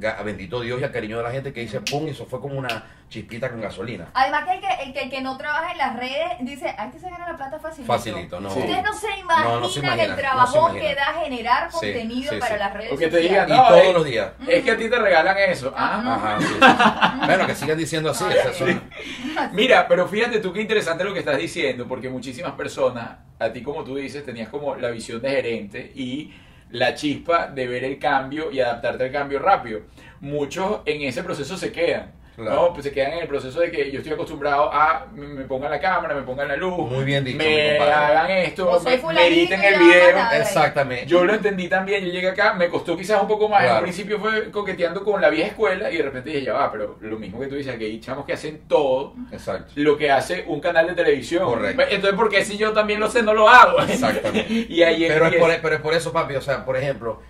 [0.00, 2.40] ga- bendito Dios y al cariño de la gente que dice, pum, y eso fue
[2.40, 4.08] como una chispita con gasolina.
[4.14, 6.86] Además que el que, el que el que no trabaja en las redes dice, a
[6.86, 7.92] este se gana la plata facilito.
[7.92, 8.50] Facilito, no.
[8.50, 8.60] Sí.
[8.60, 11.70] Ustedes no se imaginan No, no se imaginan, el no se trabajo que da generar
[11.70, 13.46] Sí, contenido sí, para las redes que te sociales.
[13.46, 14.30] digan, Y todos los días.
[14.46, 15.74] Es que a ti te regalan eso.
[15.76, 17.26] Ah, Ajá, sí, sí.
[17.26, 18.24] Bueno, que sigan diciendo así.
[19.52, 23.62] Mira, pero fíjate tú qué interesante lo que estás diciendo, porque muchísimas personas, a ti
[23.62, 26.32] como tú dices, tenías como la visión de gerente y
[26.72, 29.80] la chispa de ver el cambio y adaptarte al cambio rápido.
[30.20, 32.19] Muchos en ese proceso se quedan.
[32.40, 32.62] Claro.
[32.68, 32.72] ¿no?
[32.72, 35.80] Pues se quedan en el proceso de que yo estoy acostumbrado a me pongan la
[35.80, 37.92] cámara, me pongan la luz, Muy bien dicho, me compadre.
[37.92, 40.14] hagan esto, O soy me, me fulanito editen y el la video.
[40.14, 41.06] van a- Exactamente.
[41.06, 43.76] Yo lo entendí también, yo llegué acá, me costó quizás un poco más, Claro.
[43.76, 46.96] al principio fue coqueteando con la vieja escuela y de repente dije, ya va, pero
[47.00, 49.72] lo mismo que tú dices, que hay chamos que hacen todo Exacto.
[49.76, 51.44] lo que hace un canal de televisión.
[51.44, 51.82] Correcto.
[51.90, 53.78] Entonces, ¿por qué si yo también lo sé, no lo hago?
[53.88, 54.46] Exactamente.
[54.68, 55.46] y ahí Pero es, empieza.
[55.46, 56.34] por, pero es por eso, papi.
[56.36, 57.20] O sea, por ejemplo,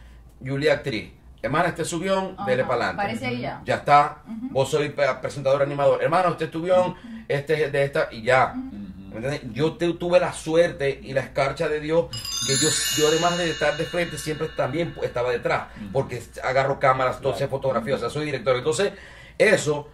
[0.45, 1.11] Julia Actriz.
[1.43, 3.03] Hermana, este subión, Ajá, dele para adelante.
[3.03, 3.63] Parece ahí ya.
[3.65, 4.19] Ya está.
[4.51, 6.03] Vos sois presentador animador.
[6.03, 6.95] Hermano, este subión,
[7.29, 8.53] este es de esta y ya.
[8.55, 9.41] ¿Me entiendes?
[9.53, 12.07] Yo te- tuve la suerte y la escarcha de Dios
[12.47, 17.21] que yo, yo además de estar de frente siempre también estaba detrás, porque agarro cámaras,
[17.21, 18.55] todo sé fotografía, o sea, soy director.
[18.57, 18.93] Entonces,
[19.37, 19.89] eso,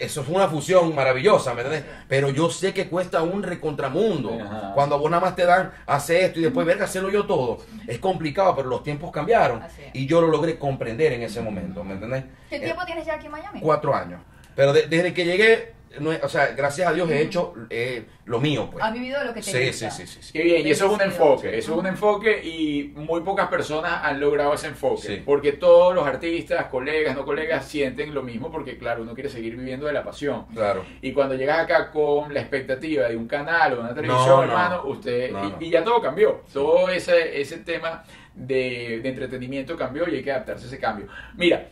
[0.00, 1.90] eso es una fusión maravillosa, ¿me entiendes?
[2.08, 4.38] Pero yo sé que cuesta un recontramundo.
[4.40, 4.72] Ajá.
[4.74, 7.58] Cuando vos nada más te dan, hace esto y después verga, hacerlo yo todo.
[7.86, 11.94] Es complicado, pero los tiempos cambiaron y yo lo logré comprender en ese momento, ¿me
[11.94, 12.24] entendés?
[12.48, 13.60] ¿Qué Eh, tiempo tienes ya aquí en Miami?
[13.60, 14.20] Cuatro años.
[14.54, 18.40] Pero de- desde que llegué, no o sea, gracias a Dios he hecho eh, lo
[18.40, 18.84] mío, pues.
[18.84, 19.90] ¿Has vivido lo que te Sí, gusta?
[19.90, 20.32] sí, sí, sí, sí.
[20.32, 24.00] Qué bien, y eso es un enfoque, eso es un enfoque y muy pocas personas
[24.04, 25.22] han logrado ese enfoque, Sí.
[25.24, 29.56] porque todos los artistas, colegas, no colegas, sienten lo mismo porque claro, uno quiere seguir
[29.56, 30.46] viviendo de la pasión.
[30.54, 30.84] Claro.
[31.00, 34.36] Y cuando llegas acá con la expectativa de un canal o de una televisión, No,
[34.36, 34.42] no.
[34.44, 35.56] hermano, usted, No, y, no.
[35.60, 40.32] y ya todo cambió, todo ese, ese tema de, de entretenimiento cambió y hay que
[40.32, 41.06] adaptarse a ese cambio.
[41.36, 41.66] Mira,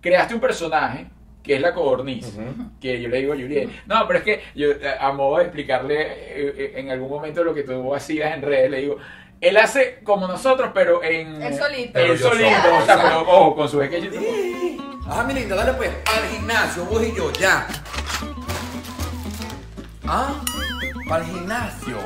[0.00, 1.06] creaste un personaje
[1.46, 2.36] que es la codorniz,
[2.80, 5.44] que yo le digo a Juliet, no, pero es que yo, eh, a modo de
[5.44, 8.96] explicarle eh, eh, en algún momento lo que tú hacías en redes, le digo,
[9.40, 11.40] él hace como nosotros, pero en...
[11.40, 12.04] Él solito.
[12.04, 14.12] Yo solito, o sea, pero ojo, con su sketch.
[15.08, 17.66] Ah, mi linda, dale pues, al gimnasio, vos y yo, ya.
[20.04, 20.42] Ah,
[21.08, 21.96] para el gimnasio.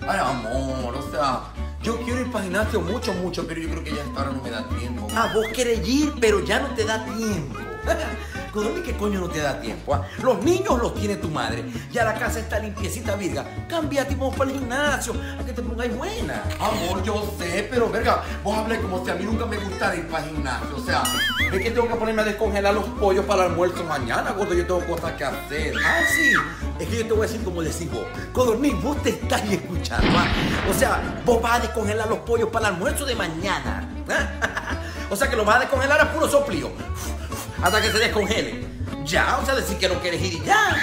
[0.00, 1.42] Ay, amor, o sea,
[1.82, 4.32] yo quiero ir para el gimnasio mucho, mucho, pero yo creo que ya hasta ahora
[4.32, 5.06] no me da tiempo.
[5.14, 7.58] Ah, vos querés ir, pero ya no te da tiempo.
[8.52, 9.94] Codorniz, ¿qué coño no te da tiempo?
[9.94, 10.02] ah?
[10.22, 11.64] Los niños los tiene tu madre.
[11.90, 13.44] Ya la casa está limpiecita, virga.
[13.68, 15.14] Cámbiate y vamos para el gimnasio.
[15.40, 16.42] A que te pongáis buena.
[16.60, 20.06] Amor, yo sé, pero verga, vos hablas como si a mí nunca me gustara ir
[20.08, 20.76] para el gimnasio.
[20.76, 21.02] O sea,
[21.50, 24.52] es que tengo que ponerme a descongelar los pollos para el almuerzo mañana, gordo.
[24.52, 25.74] Yo tengo cosas que hacer.
[25.82, 26.32] Ah, sí.
[26.78, 28.04] Es que yo te voy a decir como decís vos.
[28.34, 30.06] Codorniz, vos te estás escuchando.
[30.18, 30.26] ah.
[30.70, 33.88] O sea, vos vas a descongelar los pollos para el almuerzo de mañana.
[35.10, 36.70] o sea, que los vas a descongelar a puro soplío.
[37.62, 38.64] Hasta que se descongele.
[39.04, 40.76] Ya, o sea, decir que no quieres ir y ya.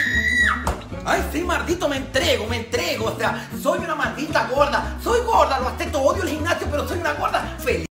[1.06, 3.06] Ay, sí, maldito, me entrego, me entrego.
[3.06, 4.98] O sea, soy una maldita gorda.
[5.04, 7.86] Soy gorda, lo acepto, odio el gimnasio, pero soy una gorda feliz.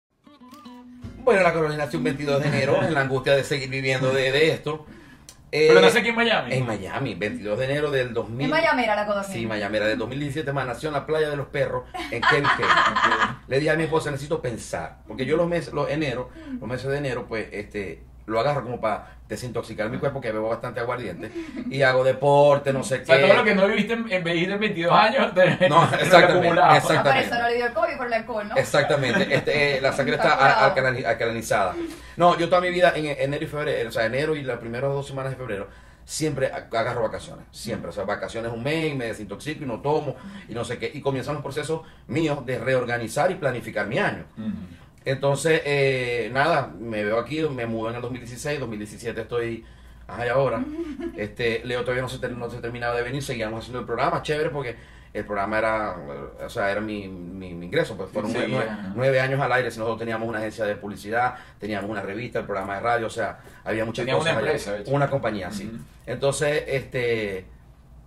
[1.18, 4.31] Bueno, la Carolina nació un 22 de enero en la angustia de seguir viviendo de,
[4.31, 4.87] de esto.
[5.51, 6.53] Eh, Pero nace aquí en Miami.
[6.53, 8.44] En Miami, 22 de enero del 2000.
[8.44, 9.33] En Miami era la codorniz.
[9.33, 12.42] Sí, Miami era del 2017, más nació en la playa de los perros, en Key
[13.49, 16.90] Le dije a mi esposa, necesito pensar, porque yo los meses, los enero, los meses
[16.90, 21.31] de enero, pues, este, lo agarro como para desintoxicar mi cuerpo, que bebo bastante aguardiente,
[21.71, 23.23] y hago deporte, no sé O sea, qué.
[23.23, 26.03] todo lo que no viviste en, en viviste en 22 años, te, No, te lo
[26.03, 26.77] exactamente, acumulaba.
[26.77, 27.01] exacto.
[27.01, 28.57] Ah, para eso no le dio el COVID por el alcohol, ¿no?
[28.57, 30.29] Exactamente, este, eh, la sangre Está
[30.69, 31.75] está alcalinizada.
[32.17, 34.91] No, yo toda mi vida en enero y febrero, o sea, enero y las primeras
[34.91, 35.69] dos semanas de febrero,
[36.05, 37.89] siempre ag- agarro vacaciones, siempre.
[37.89, 40.17] O sea, vacaciones un mes, me desintoxico y no tomo
[40.49, 40.91] y no sé qué.
[40.93, 44.25] Y comienzan los procesos míos de reorganizar y planificar mi año.
[45.05, 49.64] Entonces, eh, nada, me veo aquí, me mudo en el 2016, 2017 estoy,
[50.25, 50.64] y ahora.
[51.17, 54.23] Este, Leo todavía no se, ter- no se terminaba de venir, seguíamos haciendo el programa,
[54.23, 54.75] chévere, porque
[55.12, 55.97] el programa era,
[56.45, 58.93] o sea, era mi, mi, mi ingreso, pues fueron Sí, nueve, nueve- ajá.
[58.97, 62.47] nueve años al aire, si nosotros teníamos una agencia de publicidad, teníamos una revista, el
[62.47, 64.21] programa de radio, o sea, había muchas cosas.
[64.23, 64.40] una allá.
[64.40, 64.90] empresa, hecho.
[64.90, 65.71] Una compañía, sí.
[66.07, 67.45] Entonces, este,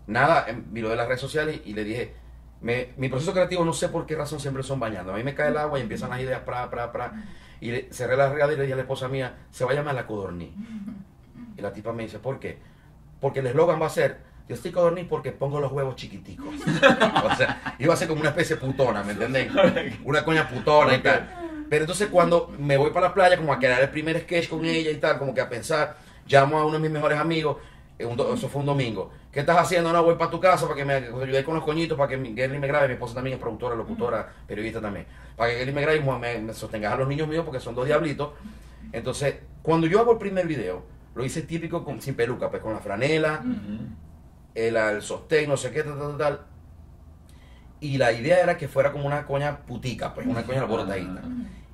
[0.07, 2.13] nada, em, vi lo de las redes sociales y le dije,
[2.61, 5.13] me- mi proceso creativo no sé por qué razón siempre son bañando.
[5.13, 7.13] A mí me cae el agua y empiezan las ideas, pra, pra, pra.
[7.59, 9.75] Y le- cerré la regadera y le dije a la esposa mía, se va a
[9.75, 10.51] llamar la codorniz.
[11.57, 12.57] Y la tipa me dice, ¿por qué?
[13.19, 16.47] Porque el eslogan va a ser, yo estoy codorniz porque pongo los huevos chiquiticos.
[17.23, 19.51] o sea, iba a ser como una especie de putona, ¿me entendés?
[20.05, 21.27] Una coña putona y tal.
[21.69, 24.63] Pero entonces cuando me voy para la playa, como a crear el primer sketch con
[24.65, 27.57] ella y tal, como que a pensar, llamo a uno de mis mejores amigos,
[27.97, 29.11] do- eso fue un domingo.
[29.31, 29.91] ¿Qué estás haciendo?
[29.91, 32.59] No, voy para tu casa para que me ayude con los coñitos, para que Gary
[32.59, 32.87] me grabe.
[32.87, 35.05] Mi esposa también es productora, locutora, periodista también.
[35.35, 37.73] Para que Gary me grabe y me, me sostengas a los niños míos porque son
[37.75, 38.29] dos diablitos.
[38.91, 40.83] Entonces, cuando yo hago el primer video,
[41.15, 43.43] lo hice típico con, sin peluca, pues con la franela,
[44.53, 46.39] el, el sostén, no sé qué, tal, tal, tal.
[47.79, 51.21] Y la idea era que fuera como una coña putica, pues, una coña alborotadita.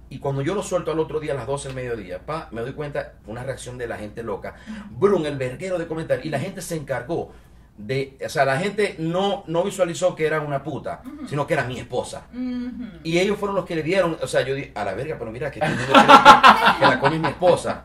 [0.09, 2.61] Y cuando yo lo suelto al otro día, a las 12 del mediodía, pa, me
[2.61, 4.55] doy cuenta, una reacción de la gente loca.
[4.91, 6.25] Brum, el verguero de comentarios.
[6.25, 7.31] Y la gente se encargó
[7.77, 8.17] de.
[8.23, 11.79] O sea, la gente no, no visualizó que era una puta, sino que era mi
[11.79, 12.27] esposa.
[13.03, 14.17] Y ellos fueron los que le dieron.
[14.21, 17.83] O sea, yo dije, a la verga, pero mira, que, la coña es mi esposa.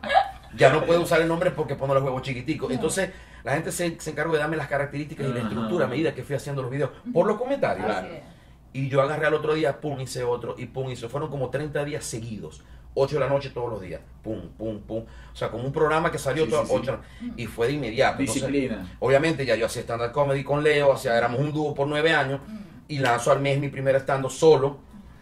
[0.56, 2.70] Ya no puedo usar el nombre porque pongo los huevos chiquiticos.
[2.72, 3.10] Entonces,
[3.44, 6.22] la gente se, se encargó de darme las características y la estructura a medida que
[6.22, 7.86] fui haciendo los videos por los comentarios.
[7.88, 8.37] Es.
[8.72, 11.08] Y yo agarré al otro día, pum, hice otro, y pum, hice.
[11.08, 12.62] Fueron como 30 días seguidos.
[12.94, 14.00] 8 de la noche todos los días.
[14.22, 15.04] Pum, pum, pum.
[15.32, 16.80] O sea, como un programa que salió Sí, todas sí, sí.
[16.82, 17.00] 8
[17.36, 18.20] y fue de inmediato.
[18.20, 18.96] Entonces, Disciplina.
[18.98, 22.40] obviamente ya yo hacía stand-up comedy con Leo, sea, éramos un dúo por nueve años.
[22.88, 24.78] Y lanzo al mes mi primer stand solo.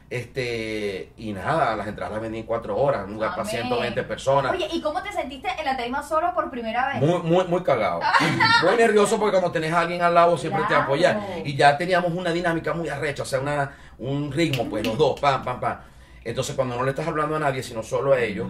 [0.08, 3.62] Este, y nada, las entradas las vendí en cuatro horas, un lugar para Amén.
[3.62, 4.52] 120 personas.
[4.52, 7.00] Oye, ¿y cómo te sentiste en la tarima solo por primera vez?
[7.00, 8.00] Muy, muy, muy cagado.
[8.64, 11.20] Muy nervioso porque cuando tenés a alguien al lado siempre te apoya.
[11.44, 15.18] Y ya teníamos una dinámica muy arrecha, o sea, una, un ritmo, pues los dos,
[15.18, 15.78] pam, pam, pam.
[16.24, 18.48] Entonces cuando no le estás hablando a nadie, sino solo a ellos,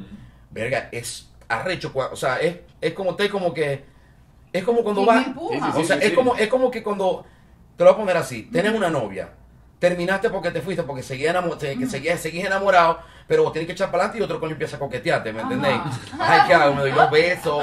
[0.51, 1.90] verga, es arrecho.
[1.95, 3.85] O sea, es, es como te como que.
[4.53, 5.27] Es como cuando ¿Quién me vas.
[5.27, 5.55] empuja?
[5.55, 6.14] Sí, sí, O sea, sí, es sí.
[6.14, 7.25] como, es como que cuando.
[7.77, 8.45] Te lo voy a poner así.
[8.45, 9.31] Tienes una novia.
[9.78, 13.66] Terminaste porque te fuiste, porque seguías enamo- te- que seguías, seguís enamorado, pero vos tenés
[13.66, 15.80] que echar para adelante y otro coño empieza a coquetearte, ¿me entendéis?
[16.18, 16.74] Ay, ¿qué hago?
[16.74, 17.62] Me doy los besos.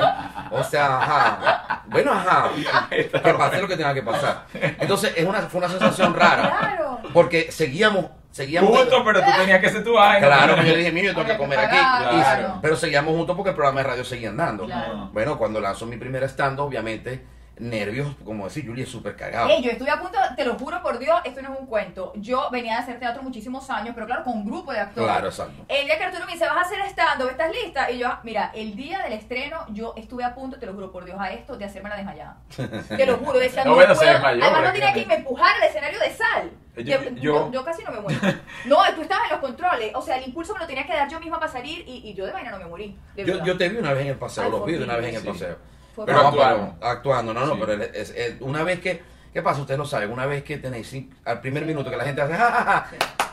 [0.51, 1.83] O sea, ajá.
[1.87, 2.49] Bueno, ajá.
[2.89, 4.45] Que pase lo que tenga que pasar.
[4.53, 6.55] Entonces, es una, fue una sensación rara.
[6.59, 6.99] Claro.
[7.13, 8.77] Porque seguíamos, seguíamos.
[8.77, 10.27] Justo, pero tú tenías que hacer tu vaina.
[10.27, 11.77] Claro, yo dije, mío, yo tengo que comer aquí.
[11.77, 12.59] Y- claro.
[12.61, 14.65] pero seguíamos juntos porque el programa de radio seguía andando.
[14.65, 15.09] Claro.
[15.13, 17.25] Bueno, cuando lanzó mi primer stand, obviamente,
[17.57, 19.49] nervios, como decir, Julie es súper cagado.
[19.61, 22.11] Yo estuve a punto, te lo juro por Dios, esto no es un cuento.
[22.15, 25.07] Yo venía de hacer teatro muchísimos años, pero claro, con un grupo de actores.
[25.09, 25.63] Claro, exacto.
[25.67, 27.91] El día que Arturo me dice, vas a hacer stand-up, ¿estás lista?
[27.91, 31.05] Y yo, mira, el día del estreno, yo estuve a punto, te lo juro por
[31.05, 32.37] Dios, a esto, de hacerme la desmayada.
[32.97, 34.13] Te lo juro, decía, No, no, bueno, se puedo.
[34.13, 36.51] desmayó, Además, no tenía que me empujar al escenario de sal.
[36.75, 38.19] Yo- Que- yo- yo, yo casi no me muero.
[38.65, 39.91] No, tú estabas en los controles.
[39.93, 42.13] O sea, el impulso me lo tenía que dar yo misma para salir y, y
[42.15, 42.97] yo de vaina no me morí.
[43.15, 45.21] Yo, te vi una vez en el paseo, Ay, los vi una vez en el
[45.21, 45.27] sí.
[45.27, 45.57] paseo.
[45.93, 46.73] Fue Pero No, actuaron.
[46.81, 47.59] actuando, no, no, Sí.
[47.65, 49.01] pero es- es- es- una vez que,
[49.31, 49.61] ¿qué pasa?
[49.61, 52.51] Ustedes lo saben, una vez que tenéis, al primer minuto que la gente hace, ja,
[52.51, 52.87] ja, ja,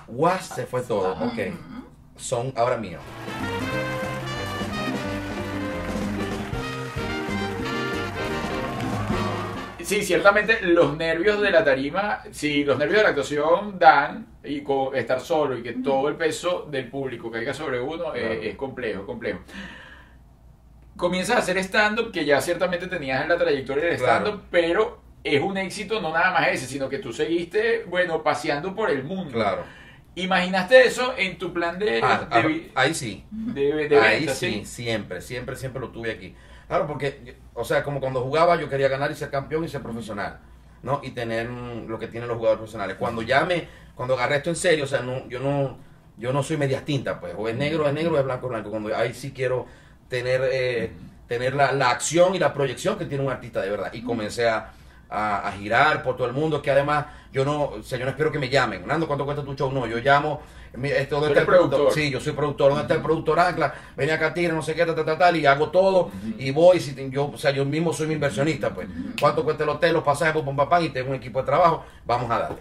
[0.07, 1.39] guas, se fue todo, ok,
[2.17, 3.01] son ahora míos.
[9.83, 14.61] Sí, ciertamente los nervios de la tarima, sí, los nervios de la actuación dan y
[14.61, 18.33] co- estar solo y que todo el peso del público caiga sobre uno eh, Claro.
[18.43, 19.41] es complejo, complejo.
[21.01, 24.27] Comienzas a hacer stand-up, que ya ciertamente tenías en la trayectoria del Claro.
[24.27, 28.75] stand-up, pero es un éxito no nada más ese, sino que tú seguiste, bueno, paseando
[28.75, 29.33] por el mundo.
[29.33, 29.65] Claro.
[30.15, 33.25] ¿Imaginaste eso en tu plan de, Ah, de ah, ahí sí.
[33.31, 36.35] de- de Ahí venta, sí, siempre, siempre, siempre lo tuve aquí.
[36.69, 39.81] Claro, porque, o sea, como cuando jugaba yo quería ganar y ser campeón y ser
[39.83, 40.39] profesional,
[40.83, 41.01] ¿no?
[41.03, 42.97] Y tener lo que tienen los jugadores profesionales.
[42.99, 45.79] Cuando ya me, cuando agarré esto en serio, o sea, no, yo no,
[46.17, 48.51] yo no soy medias tintas, pues, o es negro, es negro, o es blanco, es
[48.51, 48.71] blanco.
[48.71, 49.67] Cuando ahí sí quiero
[50.11, 50.93] tener, eh,
[51.27, 53.91] tener la, la acción y la proyección que tiene un artista de verdad.
[53.95, 54.73] Y comencé a,
[55.09, 58.11] a, a girar por todo el mundo, que además yo no, o sea, yo no
[58.11, 58.87] espero que me llamen.
[58.87, 59.73] Nando, ¿cuánto cuesta tu show?
[59.73, 60.43] No, yo llamo,
[60.73, 61.69] este, ¿dónde está el productor?
[61.79, 61.93] productor.
[61.95, 62.69] Sí, yo soy productor.
[62.71, 63.73] ¿Dónde está el productor Ancla?
[63.97, 66.93] Ven acá, tira, no sé qué, tal, tal, tal, y hago todo, y voy, si
[66.93, 68.89] te- yo, o sea, yo mismo soy mi inversionista, pues.
[69.21, 71.85] ¿Cuánto cuesta el hotel, los pasajes, pum, pam, pam, y tengo un equipo de trabajo?
[72.05, 72.59] Vamos a darle.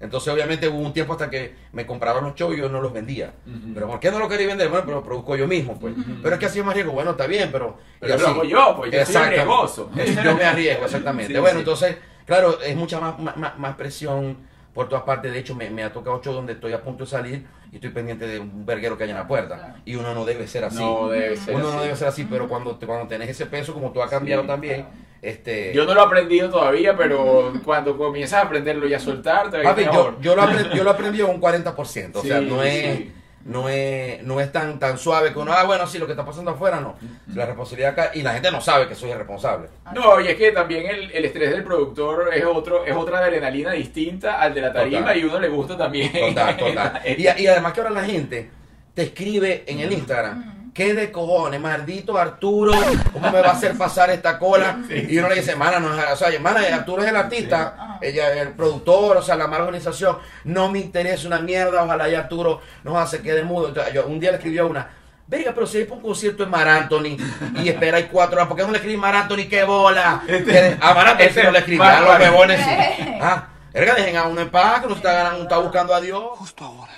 [0.00, 2.92] Entonces, obviamente, hubo un tiempo hasta que me compraban los shows y yo no los
[2.92, 3.34] vendía.
[3.74, 4.68] ¿Pero por qué no lo quería vender?
[4.70, 5.94] Bueno, pero lo produzco yo mismo, pues.
[6.22, 6.92] Pero es que así es más riesgo.
[6.92, 7.76] Bueno, está bien, pero...
[8.00, 9.90] Pero y lo hago yo, pues, yo soy riesgoso.
[10.24, 11.32] Yo me arriesgo, exactamente.
[11.34, 11.58] Sí, bueno, sí.
[11.60, 14.38] entonces, claro, es mucha más, más, presión
[14.72, 15.32] por todas partes.
[15.32, 17.90] De hecho, me, me ha tocado show donde estoy a punto de salir y estoy
[17.90, 19.56] pendiente de un verguero que hay en la puerta.
[19.58, 19.74] Claro.
[19.84, 20.78] Y uno no debe ser así.
[20.78, 21.76] No debe ser uno así.
[21.76, 24.42] no debe ser así, pero cuando, te- cuando tenés ese peso, como tú has cambiado
[24.42, 24.96] Sí, también, claro.
[25.22, 25.72] Este...
[25.74, 29.58] Yo no lo he aprendido todavía, pero cuando comienzas a aprenderlo y a soltar, te
[29.58, 30.14] va a ir Papi, mejor.
[30.16, 32.16] yo, yo, lo aprendí, yo lo aprendí a un 40%.
[32.16, 33.12] O sea, Sí, no es, sí.
[33.44, 36.24] no es, no es tan, tan suave que uno, ah, bueno, sí, lo que está
[36.24, 36.96] pasando afuera, no.
[37.34, 39.68] La responsabilidad acá, y la gente no sabe que soy el responsable.
[39.94, 43.72] No, y es que también el, el estrés del productor es otro es otra adrenalina
[43.72, 45.18] distinta al de la tarima Total.
[45.18, 46.12] y uno le gusta también.
[46.12, 47.00] Total, total.
[47.16, 48.50] Y, y además que ahora la gente
[48.94, 50.59] te escribe en el Instagram.
[50.72, 52.72] ¿Qué de cojones, maldito Arturo?
[53.12, 54.78] ¿Cómo me va a hacer pasar esta cola?
[54.88, 58.32] Y uno le dice, mana, no, es- o sea, hermana, Arturo es el artista, ella
[58.32, 60.18] es el productor, o sea, la mala organización.
[60.44, 63.68] No me interesa una mierda, ojalá y Arturo no se quede mudo.
[63.68, 64.88] Entonces, yo un día le escribió una,
[65.26, 67.16] venga, pero si hay un concierto en Mar Anthony
[67.56, 69.48] y esperáis cuatro horas, ¿por qué no le escribí Mar Anthony?
[69.50, 70.22] ¡Qué bola!
[70.28, 73.14] Este- a Mar Anthony este no le escribí, Mar- a los bebones sí.
[73.20, 76.22] Ah, verga, dejen a uno en paz, que uno está, ganando, está buscando a Dios.
[76.38, 76.92] Justo ahora.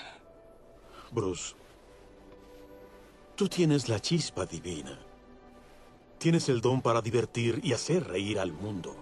[1.11, 1.55] Bruce,
[3.37, 4.99] tú tienes la chispa divina.
[6.19, 8.97] Tienes el don para divertir y hacer reír al mundo.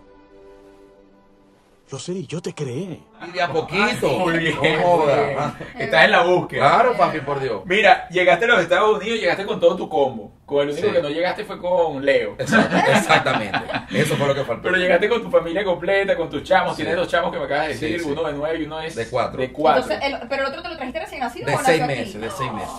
[1.90, 3.00] Lo sé, y yo te creé.
[3.26, 4.08] Y de a poquito.
[4.20, 4.54] Muy bien.
[4.54, 5.16] No joda.
[5.16, 5.38] muy bien.
[5.40, 6.60] Ah, Estás en la búsqueda.
[6.70, 7.62] Claro, papi, por Dios.
[7.66, 10.32] Mira, llegaste a los Estados Unidos, llegaste con todo tu combo.
[10.46, 10.92] Con el único Sí.
[10.94, 12.36] que no llegaste fue con Leo.
[12.38, 13.58] Exactamente.
[13.92, 14.62] Eso fue lo que faltó.
[14.62, 16.76] Pero llegaste con tu familia completa, con tus chamos.
[16.76, 16.82] Sí.
[16.82, 18.08] Tienes dos chamos que me acabas de decir, sí.
[18.08, 19.40] uno de nueve y uno es De cuatro.
[19.40, 19.82] De cuatro.
[19.92, 21.92] Entonces, el- pero el otro te lo trajiste recién nacido De seis aquí?
[21.92, 22.70] meses, de seis meses.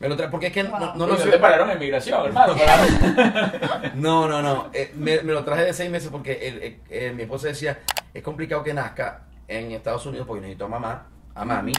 [0.00, 2.26] Me lo trae, porque es que no, no, no, no, no te pararon en migración,
[2.26, 2.54] hermano.
[3.94, 4.70] no, no, no.
[4.72, 7.80] Eh, me, me lo traje de seis meses porque el- el- eh, mi esposa decía,
[8.14, 11.72] es complicado que nazca en Estados Unidos porque necesito a mamá, a mami,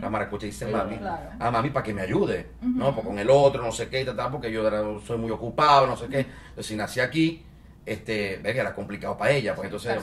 [0.00, 1.30] la maracucha dice mami, Claro.
[1.38, 2.94] a mami para que me ayude, ¿no?
[2.94, 5.30] Pues con el otro, no sé qué, y tal, tal, porque yo era- soy muy
[5.30, 6.20] ocupado, no sé qué.
[6.20, 7.44] Entonces, si nací aquí,
[7.86, 9.98] este, ve que era complicado para ella, pues entonces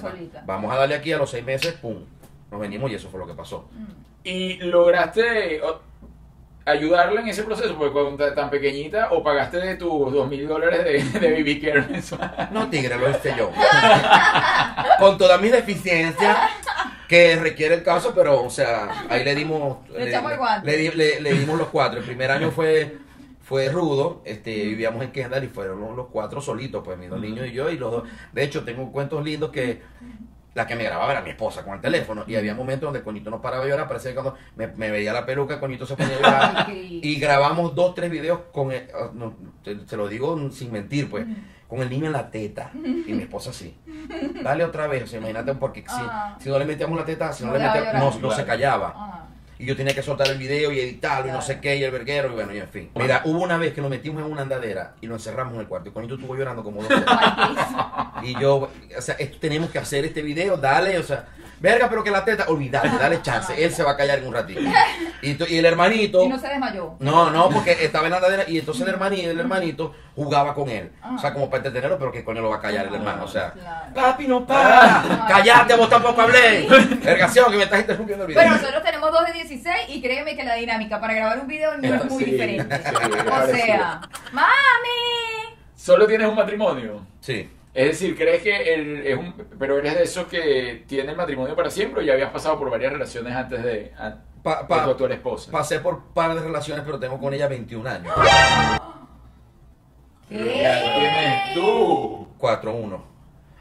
[0.45, 1.97] vamos a darle aquí a los seis meses, pum.
[2.51, 3.69] Nos venimos y eso fue lo que pasó.
[4.23, 5.62] ¿Y lograste
[6.71, 7.75] ayudarla en ese proceso?
[7.77, 11.62] Porque cuando tan- tan pequeñita, o pagaste de tus dos mil dólares de, de BB
[11.62, 12.49] Care mensual?
[12.51, 13.51] No, tigre, lo hice yo.
[14.99, 16.38] Con todas mis deficiencias
[17.08, 19.77] que requiere el caso, pero, o sea, ahí le dimos...
[19.89, 20.71] Le echamos el guante.
[20.77, 21.99] le le- le dimos los cuatro.
[21.99, 22.97] El primer año fue
[23.41, 27.19] fue rudo, este, vivíamos en Kendall y fueron los, los cuatro solitos, pues mis dos
[27.19, 28.03] niños y yo, y los dos.
[28.32, 29.82] De hecho, tengo cuentos lindos que
[30.55, 33.29] la que me grababa era mi esposa con el teléfono, y había momentos donde Coñito
[33.29, 36.15] no paraba de llorar, parecía que cuando me, me veía la peluca, Coñito se ponía
[36.15, 36.69] a llorar.
[37.01, 39.33] Y grabamos dos, tres videos con el, ah, no,
[39.63, 41.25] te, te lo digo sin mentir, pues,
[41.67, 43.77] con el niño en la teta y mi esposa así.
[44.43, 46.35] Dale otra vez, o sea, imagínate, porque si, Ah.
[46.39, 48.93] si no le metíamos la teta, si no, No le metíamos, no, no se callaba.
[48.95, 49.25] Ah.
[49.59, 51.91] Y yo tenía que soltar el video y editarlo y no sé qué, y el
[51.91, 52.89] verguero, y bueno, y en fin.
[52.95, 55.67] Mira, hubo una vez que nos metimos en una andadera y nos encerramos en el
[55.67, 55.89] cuarto.
[55.89, 56.91] Y Coñito estuvo llorando como dos.
[58.23, 61.27] Y yo, o sea, esto tenemos que hacer este video, dale, o sea,
[61.59, 64.33] verga, pero que la teta, olvídate, dale chance, él se va a callar en un
[64.33, 64.61] ratito.
[65.21, 66.95] Y, el hermanito, Y no se desmayó.
[66.99, 70.69] no, no, porque estaba en la andadera y entonces el hermanito, el hermanito jugaba con
[70.69, 70.93] él.
[71.13, 73.27] O sea, como para entretenerlo, pero que coño lo va a callar el hermano, o
[73.27, 73.53] sea,
[73.93, 76.67] papi, no para, callate, vos tampoco hablé.
[77.03, 78.41] Vergación, que me estás interrumpiendo el video.
[78.41, 81.77] Bueno, nosotros tenemos dos de 16 y créeme que la dinámica para grabar un video
[81.77, 82.77] no es muy Sí, diferente.
[82.77, 84.47] sí, o sea, ¡Mami!
[85.75, 87.05] ¿Solo tienes un matrimonio?
[87.19, 87.49] Sí.
[87.73, 91.55] Es decir, ¿crees que el, es un, pero eres de esos que tiene el matrimonio
[91.55, 94.84] para siempre o ya habías pasado por varias relaciones antes de, a- Pa- de pa-
[94.86, 95.51] tu actual esposa?
[95.51, 98.13] Pasé por par de relaciones, pero tengo con ella 21 años.
[100.29, 100.62] ¿Qué?
[100.62, 102.27] Ya tienes tú.
[102.39, 103.01] 4-1.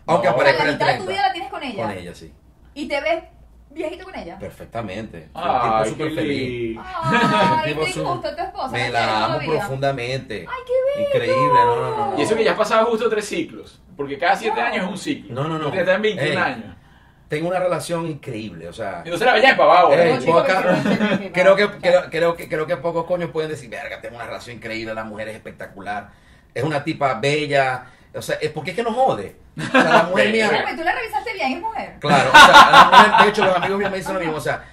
[0.07, 0.35] Aunque No.
[0.35, 1.13] Aparezca la en el mitad de tu 30.
[1.13, 1.83] vida la tienes con ella.
[1.83, 2.33] Con ella, sí.
[2.75, 3.25] ¿Y te ves
[3.71, 4.39] viejito con ella?
[4.39, 5.29] Perfectamente.
[5.35, 6.79] Ay, un qué tipo súper feliz.
[6.83, 8.69] Ay, te gusta tu esposa.
[8.69, 9.51] Me ¿la amo todavía?
[9.51, 10.47] profundamente.
[10.49, 11.09] Ay, qué bello.
[11.09, 12.19] Increíble, no, no, no.
[12.19, 13.81] Y eso que ya has pasado justo tres ciclos.
[13.97, 15.35] Porque cada siete años es un ciclo.
[15.35, 15.71] No, no, no.
[15.71, 16.37] Tú estás en 21 Ey.
[16.37, 16.75] años.
[17.29, 19.03] Tengo una relación increíble, o sea.
[19.05, 19.93] Entonces la bella es para abajo.
[19.93, 20.43] Ey, No,
[21.31, 24.25] creo, no, que, creo, creo que creo que pocos coños pueden decir, verga, tengo una
[24.25, 26.09] relación increíble, la mujer es espectacular,
[26.55, 29.37] es una tipa bella, o sea, es porque es que no jode.
[29.59, 31.97] O sea, la mujer mía, Pero, tú la revisaste bien, es mujer.
[32.01, 34.41] Claro, o sea, la mujer, de hecho los amigos míos me dicen lo mismo, o
[34.41, 34.65] sea,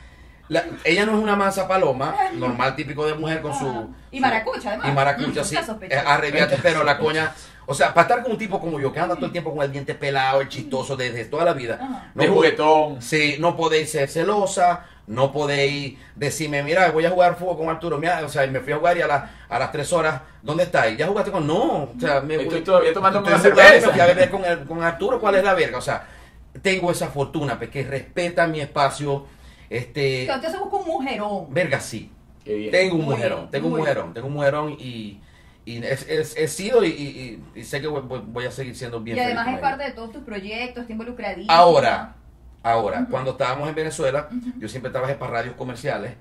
[0.48, 3.68] la- ella no es una mansa paloma, normal, típico de mujer con su...
[3.68, 3.86] Ajá.
[4.12, 4.88] Y maracucha, además.
[4.88, 5.58] Y maracucha, Mm, sí.
[5.90, 7.34] eh, arrebiate, pero la coña...
[7.68, 9.64] O sea, para estar con un tipo como yo, que anda todo el tiempo con
[9.66, 11.80] el diente pelado, el chistoso desde toda la vida.
[11.82, 12.12] Ajá.
[12.14, 13.02] De juguetón.
[13.02, 17.98] Sí, no podéis ser celosa, no podéis decirme, mira, voy a jugar fútbol con Arturo,
[18.00, 20.64] mira, o sea, me fui a jugar y a, la- a las tres horas, ¿dónde
[20.64, 20.98] estáis?
[20.98, 21.46] ¿Ya jugaste con...?
[21.46, 23.92] No, o sea, me Estoy voy- todavía estoy una cerveza.
[23.92, 25.78] fui a beber con, el- con Arturo, ¿cuál es la verga?
[25.78, 26.08] O sea,
[26.62, 29.26] tengo esa fortuna, pues, que respeta mi espacio,
[29.70, 30.22] este...
[30.22, 31.54] Entonces se busca un mujerón.
[31.54, 32.12] Verga, sí.
[32.44, 32.72] Qué bien.
[32.72, 35.20] Tengo un Muy mujerón, bien, tengo un mujerón, tengo un mujerón y,
[35.66, 39.20] y he sido y, y- y- sé que voy, voy- a seguir siendo bien Y
[39.20, 41.52] feliz además con es parte de todos tus proyectos, está involucradísimo.
[41.52, 42.16] Ahora,
[42.66, 46.14] ahora, cuando estábamos en Venezuela, yo siempre trabajé para radios comerciales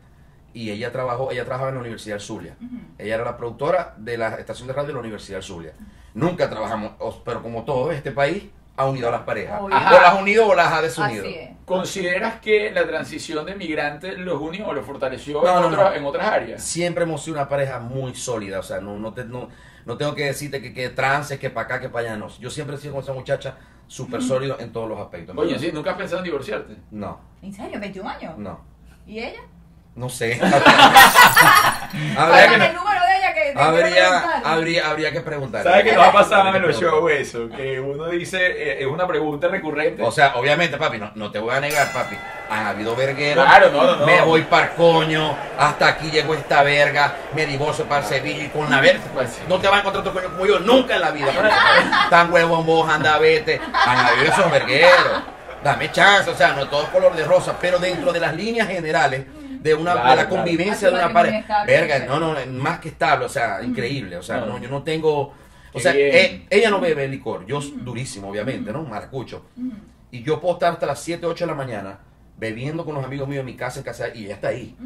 [0.53, 2.57] y ella trabajó, ella trabajaba en la Universidad del Zulia.
[2.99, 5.73] Ella era la productora de la estación de radio de la Universidad del Zulia.
[6.15, 6.93] Nunca trabajamos,
[7.25, 8.45] pero como todo este país
[8.77, 9.61] ha unido a las parejas.
[9.61, 9.77] Obvio.
[9.77, 11.25] O las ha unido o las ha desunido.
[11.25, 11.51] Así es.
[11.65, 15.91] ¿Consideras que la transición de migrante los unió o los fortaleció No, en, no, otras-
[15.91, 15.97] no.
[15.97, 16.63] en otras áreas?
[16.63, 19.49] Siempre hemos sido una pareja muy sólida, o sea, no, no, te- no,
[19.87, 22.29] no tengo que decirte que, que trances, que para acá, que para allá, no.
[22.39, 23.57] Yo siempre he sido con esa muchacha
[23.95, 25.37] súper sólido en todos los aspectos.
[25.39, 26.77] Oye, sí, ¿nunca has pensado en divorciarte?
[26.91, 27.79] No, ¿En serio?
[27.79, 28.39] ¿21 años?
[28.39, 28.61] no,
[29.07, 29.43] ¿Y ella?
[29.95, 30.41] no sé.
[30.41, 32.73] Que
[33.55, 35.63] te habría, habría, habría que preguntar.
[35.63, 37.49] ¿Sabes qué nos ha pasado en los shows eso?
[37.49, 40.03] Que uno dice, eh, es una pregunta recurrente.
[40.03, 42.17] O sea, obviamente, papi, no, no te voy a negar, papi.
[42.51, 43.45] Han habido vergueros.
[43.45, 44.07] Claro, no, no, no.
[44.07, 45.35] Me voy para coño.
[45.59, 47.15] Hasta aquí llegó esta verga.
[47.35, 49.03] Me divorcio para Sevilla y con la verga.
[49.15, 51.33] Pues, No te vas a encontrar otro coño como yo nunca en la vida.
[52.11, 53.61] Tan huevón vos, anda, vete.
[53.73, 55.23] Han habido esos vergueros.
[55.63, 58.69] Dame chance, o sea, no todo es color de rosa, pero dentro de las líneas
[58.69, 59.25] generales
[59.65, 60.37] de una Claro, de la claro.
[60.37, 61.65] convivencia de una pareja.
[61.65, 64.17] Verga, no, no, más que estable, o sea, increíble.
[64.19, 64.59] O sea, No.
[64.59, 65.21] yo no tengo.
[65.23, 65.35] O
[65.73, 68.83] Qué sea, eh, ella no bebe licor, yo durísimo, obviamente, ¿no?
[68.85, 69.47] Maracucho.
[70.13, 71.99] Y yo puedo estar hasta las 7, 8 de la mañana
[72.37, 74.77] bebiendo con los amigos míos en mi casa, en casa, y ella está ahí.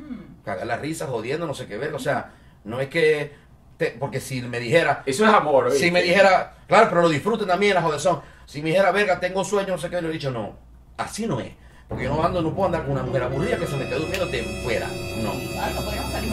[0.45, 1.93] Cagar la risa, jodiendo, no sé qué ver.
[1.93, 2.31] O sea,
[2.65, 3.33] no es que.
[3.77, 5.03] te- porque si me dijera.
[5.07, 5.81] Eso es amor, ¿oíste?
[5.81, 6.55] Si me dijera.
[6.69, 8.21] Claro, pero lo disfruten también, la jodezón.
[8.47, 10.57] Si me dijera, verga, tengo sueño, no sé qué, le he dicho, no.
[10.97, 11.53] Así no es.
[11.89, 13.99] Porque yo no ando, no puedo andar con una mujer aburrida que se me quede
[14.01, 14.87] durmiendo te fuera.
[15.23, 15.33] No.
[15.61, 16.31] Ah, no podríamos salir.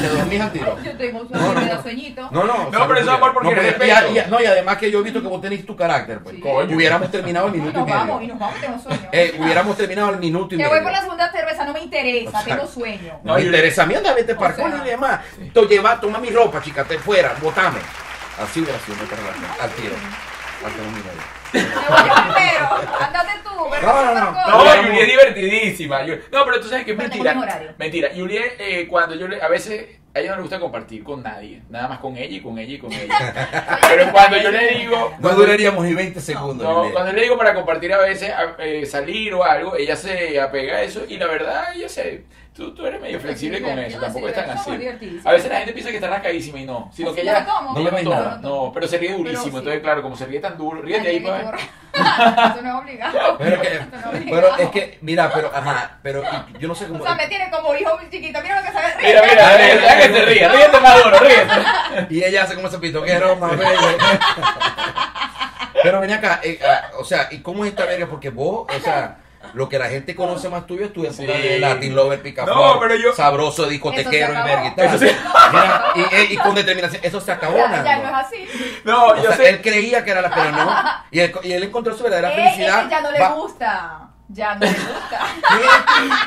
[0.00, 0.78] Te dormís al tiro.
[0.84, 1.82] Yo tengo No, sueño, no, me da no.
[1.82, 2.28] sueñito.
[2.30, 2.70] No, no.
[2.70, 3.84] No, pero eso es amor porque no, y, respeto.
[4.14, 6.36] y- no, y además que yo he visto que vos tenés tu carácter, pues.
[6.36, 6.40] Sí.
[6.40, 6.74] Coño.
[6.74, 7.98] Hubiéramos terminado el minuto y nos medio.
[7.98, 9.08] vamos, y nos vamos, tengo sueño.
[9.12, 10.70] Eh, hubiéramos terminado el minuto y medio.
[10.70, 13.20] voy por la segunda cerveza, no me interesa, tengo sueño.
[13.24, 14.64] No me interesa a mí, anda, vete para O sea.
[14.70, 15.20] coño y demás.
[15.52, 17.80] Tú lleva, toma mi ropa, chica, te fuera, botame.
[18.40, 18.96] Así hubiera sido
[19.60, 19.94] al tiro.
[20.64, 21.33] Al segundo y medio.
[21.54, 22.68] Me voy yo primero.
[23.00, 23.50] Ándate tú.
[23.70, 24.32] pero No, no, no.
[24.32, 24.82] No.
[24.82, 26.04] Juliet es divertidísima.
[26.04, 27.30] Yo- No, pero tú sabes que es Pero mentira.
[27.32, 27.72] tengo un horario.
[27.78, 28.10] Mentira.
[28.14, 29.40] Juliet, eh, cuando yo le.
[29.42, 31.62] A veces a ella no le gusta compartir con nadie.
[31.70, 33.78] Nada más con ella y con ella y con ella.
[33.88, 35.14] Pero cuando yo le digo.
[35.18, 36.66] No duraríamos ni 20 segundos.
[36.66, 36.92] No, Juliet.
[36.92, 40.76] cuando le digo para compartir a veces, a- eh, salir o algo, ella se apega
[40.76, 42.24] a eso y la verdad, ella se,
[42.54, 44.70] tú, tú eres medio flexible con eso, tampoco es tan así.
[45.24, 47.46] A veces la gente piensa que está rascadísima y no, sino Así que yo ella.
[47.74, 48.38] No le ves nada.
[48.40, 49.56] No, pero se ríe durísimo, sí.
[49.58, 51.32] entonces claro, como se ríe tan duro, ríete ahí pues.
[51.32, 51.60] Para horror.
[51.94, 53.38] Eso no es obligado.
[53.38, 54.56] Pero, que- Eso no es pero obligado.
[54.58, 56.22] es que, mira, pero, ajá, pero
[56.58, 57.02] yo no sé cómo.
[57.02, 58.40] O sea, me tiene como hijo muy chiquito.
[58.42, 58.94] Mira lo que sabe.
[59.02, 62.14] Mira, mira, mira, deja que te ríe, ríete maduro, ríete.
[62.14, 63.98] Y ella hace como ese pitoquero más bello.
[65.82, 68.06] Pero ven acá, eh, ah, o sea, ¿y cómo es esta verga?
[68.06, 69.18] Porque vos, o sea,
[69.54, 71.26] lo que la gente conoce más tuyo es tu época Sí.
[71.42, 74.74] de Latin Lover, picaflor, No, pero yo- sabroso, discotequero se verga
[75.94, 78.48] y eh, y con determinación, eso se acabó, Ya, ya no es así.
[78.84, 79.48] No, O yo sea, sé.
[79.50, 80.70] él creía que era la pero no.
[81.10, 82.78] Y él, y él encontró su verdadera Eh, felicidad.
[82.80, 84.03] es que ya no le Va- gusta.
[84.28, 85.20] Ya no le gusta.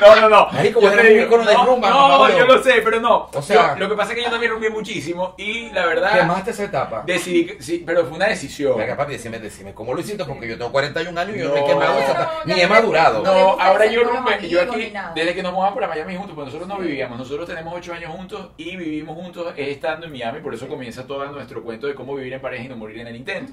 [0.00, 0.46] No, no, no.
[0.52, 3.28] Marico, Yo te digo, de rumba, No, yo lo sé, pero no.
[3.34, 6.12] O sea- Yo- lo que pasa es que yo también rumbié muchísimo y la verdad.
[6.20, 7.02] Quemaste esa etapa.
[7.04, 8.76] Decidí, que- sí, pero fue una decisión.
[8.78, 10.24] Venga, papi, decime, decime, ¿cómo lo hiciste?
[10.24, 11.56] Porque yo tengo 41 años y yo no, No.
[11.60, 13.22] he quemado esa etapa, ni he madurado.
[13.22, 16.68] no ahora yo rumbe, yo aquí, desde que nos mudamos para Miami juntos, pues nosotros
[16.68, 20.68] no vivíamos, nosotros tenemos ocho años juntos y vivimos juntos estando en Miami, por eso
[20.68, 23.52] comienza todo nuestro cuento de cómo vivir en pareja y no morir en el intento.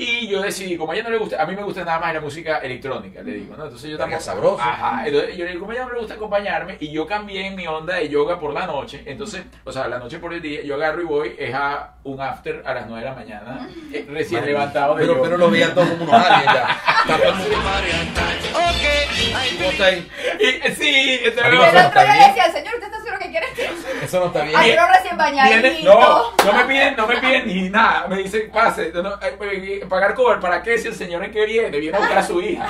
[0.00, 2.14] Y yo decidí, como a ella no le gusta, a mí me gusta nada más
[2.14, 3.64] la música electrónica, le digo, ¿no?
[3.64, 4.20] Entonces yo también...
[4.20, 4.62] sabroso.
[4.62, 7.50] Ajá, entonces yo le digo, como a ella no le gusta acompañarme, y yo cambié
[7.50, 10.62] mi onda de yoga por la noche, entonces, o sea, la noche por el día,
[10.62, 14.06] yo agarro y voy, es a un after a las 9 de la mañana, eh,
[14.08, 15.24] recién Madre levantado de pero, yoga.
[15.24, 16.80] pero lo veían todos como unos aliens ya.
[17.34, 17.58] Mundo-
[20.38, 20.44] Y.
[20.44, 21.50] Y, sí, entonces...
[21.50, 22.18] Día bien.
[22.18, 23.46] le decía, señor, ¿usted está seguro que quiere?
[24.04, 24.54] Eso no está bien.
[24.56, 25.60] Ay, pero recién bañadito.
[25.60, 28.06] Viene- no, no me piden, no me piden ni nada.
[28.08, 30.78] Me dicen, pase, no, eh, eh, pagar cover, ¿para qué?
[30.78, 32.66] Si el señor en que viene, viene a buscar a su hija.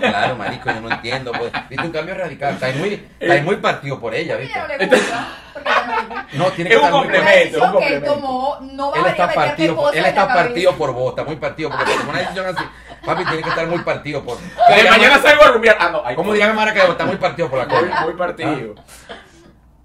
[0.00, 1.32] Claro, marico, yo no entiendo.
[1.32, 1.52] Pues.
[1.68, 2.54] Viste un cambio radical.
[2.54, 4.58] Está muy, está muy partido por ella, A ¿viste?
[6.32, 7.36] no tiene que Es un estar muy complemento.
[7.36, 8.14] Decisión un que complemento.
[8.14, 11.10] tomó, no va Él a a está meterte partido, por, él está partido por vos,
[11.10, 11.70] está muy partido.
[11.70, 12.64] Porque tomar una decisión así,
[13.04, 14.38] papi, tiene que estar muy partido por.
[14.38, 15.76] De mañana salgo a rumbear.
[15.80, 16.92] Ah, no, ¿Cómo diría Maracaibo?
[16.92, 18.00] Está muy partido por la Muy, cola.
[18.02, 18.74] muy partido.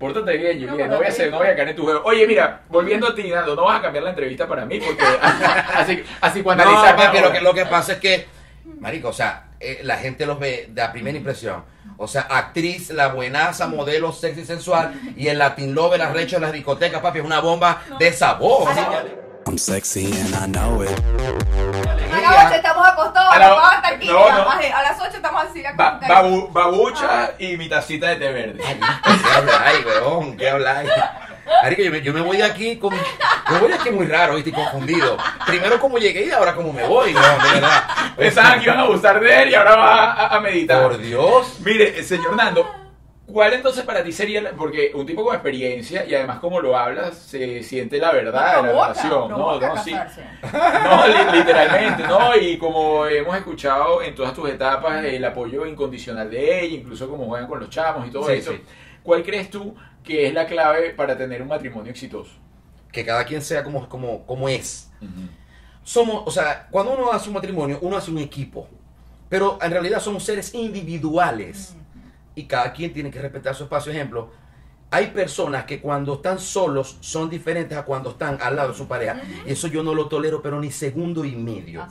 [0.01, 1.31] Pórtate bien, No, Juliet, no voy a bien.
[1.31, 2.01] no voy a caer en tu juego.
[2.03, 5.03] Oye, mira, volviendo a ti, Nando, no vas a cambiar la entrevista para mí porque
[5.75, 8.27] así, así cuando No, papi, lo que, lo que pasa es que,
[8.79, 11.63] marico, o sea, eh, la gente los ve de a primera impresión.
[11.97, 16.41] O sea, actriz, la buenaza, modelo sexy sensual y el Latin Love, el arrecho de
[16.41, 18.67] las discotecas, papi, es una bomba de sabor.
[19.45, 21.80] I'm sexy and I know it.
[22.13, 24.07] A las 8 estamos acostados, A la- vamos hasta aquí.
[24.07, 24.49] no, no.
[24.49, 25.63] A las 8 estamos así.
[25.75, 28.63] Ba- babu- babucha y mi tacita de té verde.
[28.63, 30.37] ¿Qué habláis, weón?
[30.37, 30.89] ¿Qué habláis?
[31.63, 32.93] Marico, yo me, yo me voy de aquí con.
[32.95, 34.51] Yo voy de aquí muy raro, ¿viste?
[34.51, 35.17] Y confundido.
[35.45, 37.83] Primero como llegué y ahora como me voy, no, de verdad.
[38.15, 40.81] Pensaban que iban a abusar de él y ahora va a, a meditar.
[40.81, 41.59] Por Dios.
[41.59, 42.73] Mire, señor Nando,
[43.31, 46.77] ¿cuál entonces para ti sería, la- porque un tipo con experiencia y además como lo
[46.77, 49.59] hablas, se siente la verdad de la relación, ¿no?
[49.59, 49.91] No, sí.
[50.53, 52.35] No, li- literalmente, ¿no?
[52.35, 57.25] Y como hemos escuchado en todas tus etapas, el apoyo incondicional de ella, incluso como
[57.25, 58.51] juegan con los chamos y todo Sí, eso.
[58.51, 58.61] sí.
[59.03, 62.31] ¿Cuál crees tú que es la clave para tener un matrimonio exitoso?
[62.91, 64.91] Que cada quien sea como, como, como es.
[65.83, 68.67] Somos, o sea, cuando uno hace un matrimonio, uno hace un equipo.
[69.29, 71.75] Pero en realidad somos seres individuales.
[72.35, 73.91] Y cada quien tiene que respetar su espacio.
[73.91, 74.31] Ejemplo,
[74.89, 78.87] hay personas que cuando están solos son diferentes a cuando están al lado de su
[78.87, 79.21] pareja.
[79.45, 81.87] Eso yo no lo tolero, pero ni segundo y medio.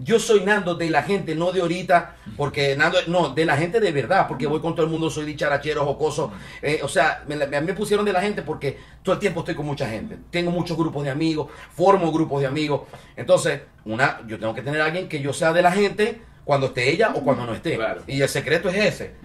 [0.00, 3.80] Yo soy Nando de la gente, no de ahorita, porque Nando, no, de la gente
[3.80, 6.32] de verdad, porque voy con todo el mundo, soy dicharachero, jocoso.
[6.62, 9.66] Eh, o sea, me, me pusieron de la gente porque todo el tiempo estoy con
[9.66, 10.16] mucha gente.
[10.30, 12.82] Tengo muchos grupos de amigos, formo grupos de amigos.
[13.16, 16.68] Entonces, una, yo tengo que tener a alguien que yo sea de la gente cuando
[16.68, 17.76] esté ella o cuando no esté.
[17.76, 18.00] Claro.
[18.06, 19.16] Y el secreto es ese.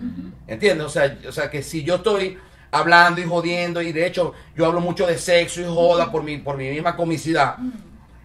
[0.46, 0.86] ¿Entiendes?
[0.86, 2.38] O sea, o sea, que si yo estoy
[2.70, 6.40] hablando y jodiendo, y de hecho yo hablo mucho de sexo y joda por mi,
[6.40, 7.56] por mi misma comicidad.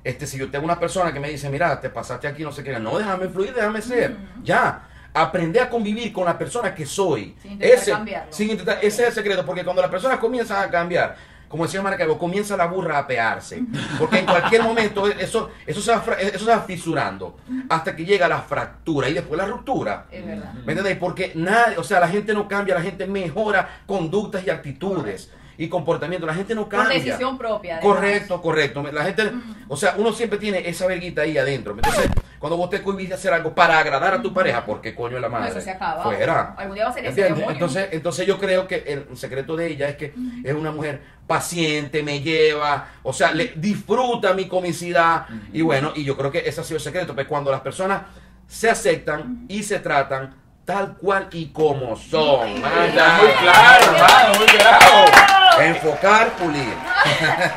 [0.02, 2.64] Este, si yo tengo una persona que me dice, mira, te pasaste aquí, no sé
[2.64, 4.16] qué, no, déjame fluir, déjame ser.
[4.42, 4.88] Ya.
[5.14, 7.36] Aprender a convivir con la persona que soy.
[7.40, 8.32] Sin intentar ese, cambiarlo.
[8.32, 11.14] sin intentar- ese es el secreto, porque cuando las personas comienzan a cambiar,
[11.48, 13.62] como decía Maracaibo, comienza la burra a pearse.
[13.98, 17.38] Porque en cualquier momento eso, eso, se va, eso se va fisurando
[17.68, 20.06] hasta que llega la fractura y después la ruptura.
[20.10, 20.52] Es verdad.
[20.52, 20.98] ¿Me entendéis?
[20.98, 25.68] Porque nadie, o sea, la gente no cambia, la gente mejora conductas y actitudes y
[25.68, 26.24] comportamiento.
[26.24, 26.98] La gente no Por cambia.
[26.98, 27.78] decisión propia.
[27.78, 27.96] además.
[27.96, 28.82] Correcto, correcto.
[28.92, 29.32] La gente,
[29.66, 31.74] o sea, uno siempre tiene esa verguita ahí adentro.
[31.74, 34.94] Entonces, cuando vos te cohibís de hacer algo para agradar a tu pareja, ¿por qué
[34.94, 35.50] coño la madre?
[35.50, 36.04] Eso se acaba.
[36.04, 36.54] Fuera.
[36.56, 37.26] Algún día va a ser ese.
[37.26, 42.04] Entonces, entonces yo creo que el secreto de ella es que es una mujer paciente,
[42.04, 46.60] me lleva, o sea, le disfruta mi comicidad y bueno, y yo creo que ese
[46.60, 48.02] ha sido el secreto, pues cuando las personas
[48.46, 50.34] se aceptan y se tratan
[50.64, 52.46] tal cual y como son.
[52.48, 55.37] Está muy claro, hermano, muy claro.
[55.60, 56.74] Enfocar, pulir.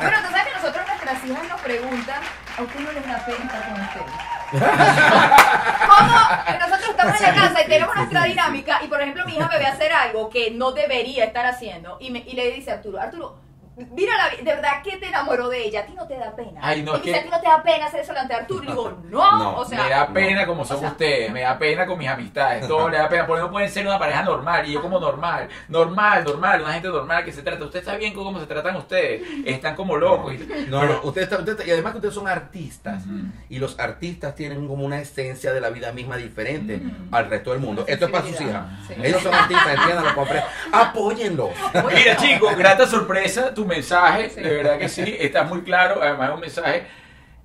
[0.00, 2.20] Bueno, tú sabes que nosotros nuestras hijas nos preguntan,
[2.58, 4.32] ¿a usted no les da pena con ustedes?
[4.52, 6.16] ¿Cómo
[6.60, 9.58] nosotros estamos en la casa y tenemos nuestra dinámica y por ejemplo mi hija me
[9.58, 13.00] ve hacer algo que no debería estar haciendo y, me, y le dice a Arturo,
[13.00, 13.41] Arturo,
[13.76, 16.60] mira la, de verdad que te enamoró de ella, a ti no te da pena.
[16.62, 18.34] Ay, no, y es dice, que- a ti no te da pena hacer eso delante
[18.34, 20.88] de Arturo y digo, no, No, o sea, me da pena como son o sea-
[20.90, 23.86] ustedes, me da pena con mis amistades, todo le da pena, porque no pueden ser
[23.86, 27.64] una pareja normal, y yo como normal, normal, normal, una gente normal que se trata,
[27.64, 30.34] usted está bien con cómo se tratan ustedes, están como locos.
[30.34, 33.04] y- No, no, usted está, usted está- y además que ustedes son artistas
[33.48, 37.60] y los artistas tienen como una esencia de la vida misma diferente al resto del
[37.60, 37.84] mundo.
[37.86, 38.64] Esto es para sus hijas.
[38.86, 38.94] Sí.
[39.02, 40.42] Ellos son artistas, entiéndanlo, compren.
[40.72, 41.50] Apóyenlos.
[41.94, 46.34] Mira chicos, grata sorpresa tu mensaje, de verdad que sí, está muy claro, además es
[46.34, 46.82] un mensaje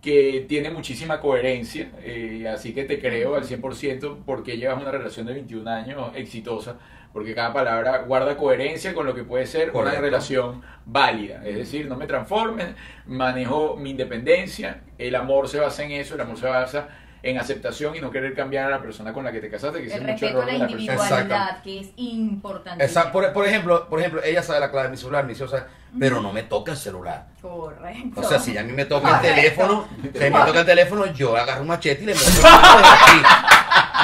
[0.02, 5.28] que tiene muchísima coherencia, eh, así que te creo al 100% porque llevas una relación
[5.28, 6.78] de 21 años exitosa,
[7.14, 9.98] porque cada palabra guarda coherencia con lo que puede ser Correcto.
[9.98, 12.68] una relación válida, es decir, no me transformes,
[13.06, 16.88] manejo mi independencia, el amor se basa en eso, el amor se basa
[17.24, 19.88] en aceptación y no querer cambiar a la persona con la que te casaste, que
[19.88, 20.94] es mucho respeto a error la de la persona.
[20.94, 22.88] individualidad, que es importante.
[23.12, 25.64] Por, por ejemplo, por ejemplo, ella sabe la clave de mi celular, mi hija sabe,
[26.00, 27.26] pero no me toca el celular.
[27.42, 28.22] Correcto.
[28.22, 30.66] O sea, si a mí me toca el teléfono, si a mí me toca el
[30.66, 33.22] teléfono, yo agarro un machete y le meto el dedo desde aquí.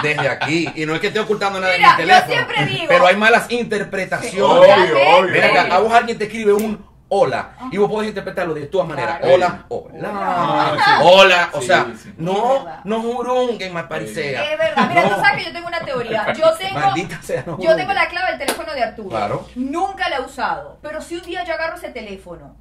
[0.01, 0.69] Desde aquí.
[0.75, 2.33] Y no es que esté ocultando nada Mira, de mi yo teléfono.
[2.33, 4.41] siempre digo- Pero hay malas interpretaciones.
[4.41, 5.31] Obvio, obvio.
[5.31, 8.87] Mira acá, a vos alguien te escribe un hola y vos podés interpretarlo de todas
[8.87, 9.19] maneras.
[9.19, 9.33] Claro.
[9.35, 10.91] Hola, hola, Ah, sí.
[11.03, 11.49] hola.
[11.53, 12.13] O Sí, sea, sí.
[12.17, 14.51] No, no jurunguen mal parisea.
[14.51, 14.87] Es verdad.
[14.89, 15.09] Mira, No.
[15.15, 16.33] tú sabes que yo tengo una teoría.
[16.33, 19.09] Yo tengo, Maldita sea, no yo tengo la clave del teléfono de Arturo.
[19.09, 19.47] Claro.
[19.55, 20.79] Nunca la he usado.
[20.81, 22.55] Pero si un día yo agarro ese teléfono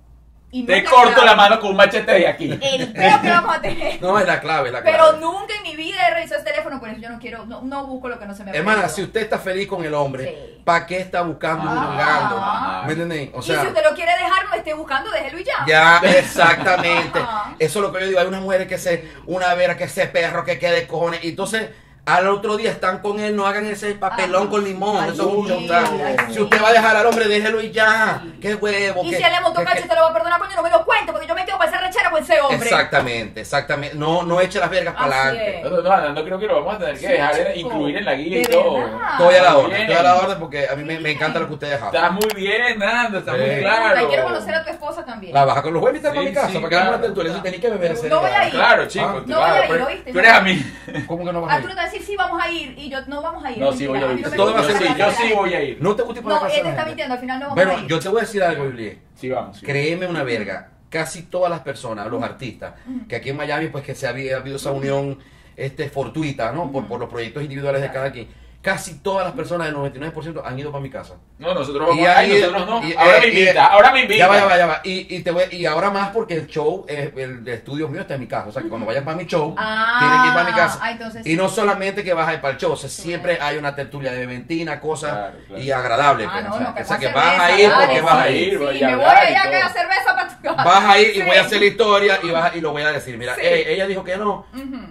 [0.55, 2.50] y Te corto la mano con un machete de aquí.
[2.62, 4.00] El peo que vamos a tener.
[4.03, 4.98] No, es la clave, es la clave.
[4.98, 7.62] Pero nunca en mi vida he revisado ese teléfono, por eso yo no quiero, no,
[7.62, 9.94] no busco lo que no se me ha Hermana, si usted está feliz con el
[9.94, 10.62] hombre, Sí.
[10.62, 11.86] ¿para qué está buscando y Ah.
[11.86, 12.86] juzgando?
[12.86, 13.30] ¿Me entienden?
[13.34, 15.64] O y si sea, usted lo quiere dejar, no esté buscando, déjelo y ya.
[15.66, 17.18] ya, exactamente.
[17.24, 17.55] Ah.
[17.59, 18.20] Eso es lo que yo digo.
[18.20, 21.24] Hay unas mujeres que se, una vera que ese perro que quede cojones.
[21.24, 21.70] Y entonces,
[22.05, 24.50] al otro día están con él, no hagan ese papelón Ah.
[24.50, 25.05] con limón.
[25.05, 27.70] Ay, eso es un sí, ay, Si usted va a dejar al hombre, déjelo y
[27.70, 28.20] ya.
[28.40, 29.03] Qué huevo.
[29.05, 30.70] Y qué- si él le montó cacho, usted lo va a perdonar, coño, no me
[30.70, 32.57] lo cuente, porque yo me quedo para esa rechera con ese hombre.
[32.68, 33.96] Exactamente, exactamente.
[33.96, 35.61] No, no eche las vergas para adelante.
[35.62, 37.68] No, no, no, no creo que lo vamos a tener que Sí, dejar chico.
[37.68, 38.78] incluir en la guía y todo.
[39.12, 41.46] Estoy a la orden, estoy a la orden porque a mí me, me encanta lo
[41.46, 42.14] que ustedes Estás hablan.
[42.14, 43.38] muy bien, Nando, está Sí.
[43.40, 44.03] muy claro.
[44.03, 45.32] Y quiero conocer a tu esposa también.
[45.32, 46.96] La baja con los invitar para mi casa sí, para que hagamos claro.
[46.98, 47.32] una tertulia.
[47.32, 48.50] Eso tenés que beber ese No voy a ir.
[48.53, 49.22] Claro, chico, Ah.
[49.24, 50.12] No claro, voy a ir, pero- ¿oíste?
[50.12, 50.72] Tú eres a mí.
[51.07, 51.62] ¿Cómo que no vas a ir?
[51.93, 52.74] Decir, sí, vamos a ir.
[52.78, 53.59] Y yo, no vamos a ir.
[53.59, 54.30] No, sí voy a ir.
[54.30, 55.78] Todo va a ser Yo sí voy a ir.
[55.80, 56.90] No te gusta ir para No, la él de te la está gente.
[56.90, 57.88] mintiendo, al final no vamos Bueno, a ir.
[57.88, 58.97] yo te voy a decir algo, Biblia.
[59.14, 59.59] Sí, vamos.
[59.59, 59.66] sí.
[59.66, 60.68] Créeme una verga.
[60.88, 62.74] Casi todas las personas, los artistas,
[63.09, 65.18] que aquí en Miami, pues que se había habido esa unión
[65.57, 66.70] este, fortuita, ¿no?
[66.70, 68.28] Por, por los proyectos individuales de cada quien.
[68.62, 71.14] Casi todas las personas, el 99%, han ido para mi casa.
[71.40, 72.88] No, nosotros vamos Y a ahí- ir, nosotros no.
[72.88, 74.18] y- ahora eh, me y- invita, ahora me invita.
[74.18, 74.80] Ya va, ya va, ya va.
[74.84, 78.02] Y, y, te voy- y ahora más porque el show, eh, el de estudios mío
[78.02, 78.50] está en mi casa.
[78.50, 80.78] O sea que cuando vayan para mi show, Ah, tienen que ir para mi casa.
[80.80, 81.36] ah, entonces y sí.
[81.36, 84.12] no solamente que vas a ir para el show, o sea, siempre hay una tertulia
[84.12, 85.60] de ventina, cosas Claro, claro.
[85.62, 86.24] y agradable.
[86.26, 88.14] Ah, pues, no, o sea, no, que, o sea, que vas a ir porque vas
[88.14, 88.48] a ir.
[88.52, 89.50] ir, voy Sí, a me voy y a todo.
[89.50, 90.11] caer cerveza.
[90.57, 92.82] Vas a ir y voy a hacer la historia y, vas a- y lo voy
[92.82, 93.16] a decir.
[93.18, 93.40] Mira, Sí.
[93.43, 94.47] "Ey, ella dijo que no.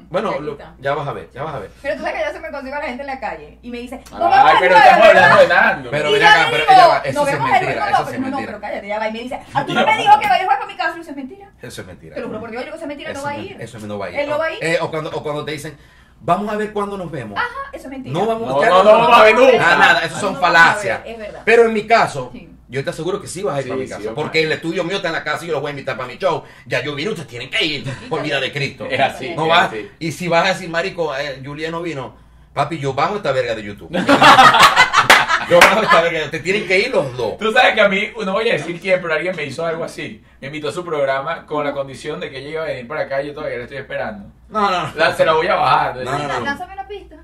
[0.09, 1.71] Bueno, lo- ya vas a ver, ya vas a ver.
[1.81, 3.69] Pero tú sabes que yo se me consigo a la gente en la calle y
[3.71, 5.97] me dice, Ay, el pero nueve, estamos hablando de.
[5.97, 8.59] Pero yo acá, pero ella va, eso es mentira, eso no, es no, no, pero
[8.61, 9.07] cállate, ya va.
[9.07, 10.97] Y me dice, Arturo me dijo que va a ir a jugar con mi casa.
[10.99, 11.49] Eso es mentira.
[11.61, 12.15] Eso es mentira.
[12.15, 13.57] Te lo juro por Dios, yo digo, eso es mentira, no va a no- ir.
[13.61, 14.19] Eso no va a ir.
[14.19, 14.57] Él no va a ir.
[14.63, 15.77] Eh, o, cuando, o cuando te dicen,
[16.19, 17.37] vamos a ver cuándo nos vemos.
[17.37, 18.13] Ajá, eso es mentira.
[18.19, 19.57] No vamos No, no, no vamos a ver nunca.
[19.57, 21.01] Nada, nada, eso No, son no vamos a falacias.
[21.05, 21.41] Es verdad.
[21.45, 22.49] Pero en mi caso, Sí.
[22.71, 24.15] Yo te aseguro que sí vas a ir Sí, para mi sí, casa.
[24.15, 26.07] porque el estudio mío está en la casa y yo los voy a invitar para
[26.07, 26.43] mi show.
[26.65, 27.83] Ya yo vine, ustedes tienen que ir.
[28.09, 28.87] Por vida de Cristo.
[28.89, 29.35] Es así.
[29.35, 29.67] No es vas.
[29.67, 29.89] así.
[29.99, 32.15] Y si vas a decir, marico, eh, Julia no vino.
[32.53, 33.89] Papi, yo bajo esta verga de YouTube.
[35.49, 36.29] yo bajo esta verga.
[36.31, 37.37] Te tienen que ir los dos.
[37.37, 39.83] Tú sabes que a mí, no voy a decir quién, pero alguien me hizo algo
[39.83, 40.23] así.
[40.39, 43.01] Me invitó a su programa con la condición de que ella iba a venir para
[43.01, 44.31] acá y yo todavía la estoy esperando.
[44.49, 44.95] No, no, no.
[44.95, 45.95] La, se la voy a bajar.
[45.97, 46.39] No, no, no.
[46.41, 47.15] Lánzame una pista.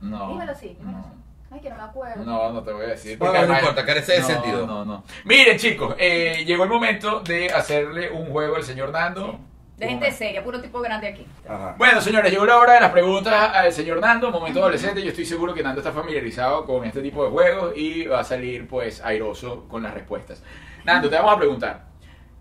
[0.00, 0.28] No.
[0.32, 1.04] Dímelo así, dímelo No.
[1.06, 1.17] así.
[1.50, 2.24] Ay, que no me acuerdo.
[2.24, 3.16] No, no te voy a decir.
[3.18, 4.66] Bueno, porque no importa, carece de no, sentido.
[4.66, 5.04] No, no.
[5.24, 9.38] Miren, chicos, eh, llegó el momento de hacerle un juego al señor Nando.
[9.78, 11.24] De gente seria, puro tipo grande aquí.
[11.48, 11.76] Ajá.
[11.78, 15.00] Bueno, señores, llegó la hora de las preguntas al señor Nando, momento adolescente.
[15.00, 18.24] Yo estoy seguro que Nando está familiarizado con este tipo de juegos y va a
[18.24, 20.42] salir, pues, airoso con las respuestas.
[20.84, 21.84] Nando, te vamos a preguntar: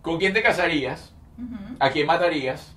[0.01, 1.13] ¿con quién te casarías?
[1.79, 2.75] ¿A quién matarías?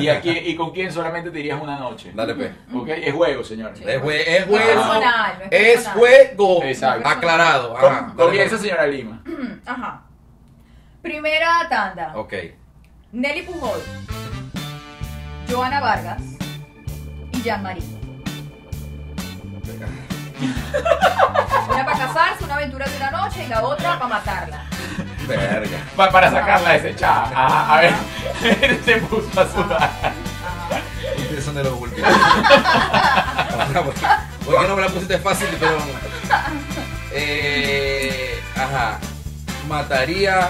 [0.00, 2.12] ¿Y, a quién- ¿Y con quién solamente te irías una noche?
[2.14, 2.52] Dale, pe.
[2.74, 2.88] ¿Ok?
[2.88, 3.80] Es juego, señores.
[3.80, 4.64] Es, jue- es juego.
[4.66, 6.62] personal, no es juego.
[6.64, 7.08] Exacto.
[7.08, 7.76] Aclarado.
[7.76, 8.12] Ajá.
[8.16, 9.22] Comienza, señora Lima.
[9.66, 10.02] Ajá.
[11.02, 12.12] Primera tanda.
[12.16, 12.32] Ok.
[13.12, 13.80] Nelly Pujol,
[15.50, 16.22] Joana Vargas
[17.32, 17.82] y Jean Marie.
[21.68, 24.64] Una para casarse, una aventura de una noche y la otra para matarla.
[25.26, 25.78] Verga.
[25.96, 27.32] Pa- para sacarla de ese chat.
[27.34, 27.94] Ajá, a ver.
[28.84, 29.90] Se puso a sudar.
[31.18, 32.10] Ustedes son de los últimos.
[32.10, 34.06] Ajá, ¿por qué-
[34.44, 35.48] ¿Por qué no me la pusiste fácil?
[35.60, 35.76] Pero.
[37.12, 38.98] Eh, ajá.
[39.68, 40.48] Mataría.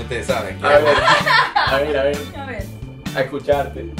[0.00, 0.64] Ustedes saben.
[0.64, 2.18] A ver, a ver, a ver.
[2.38, 2.66] A ver.
[3.16, 3.92] A escucharte.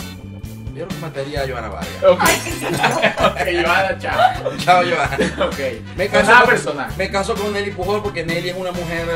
[0.79, 2.05] Yo creo que mataría a Joana Vargas.
[2.05, 2.23] Ok.
[2.23, 4.57] ok, Joana, chao.
[4.59, 5.47] Chao, Joana.
[5.47, 5.59] Ok.
[5.97, 6.93] Me No, caso, nada con, personal.
[6.97, 9.07] me caso con Nelly Pujol porque Nelly es una mujer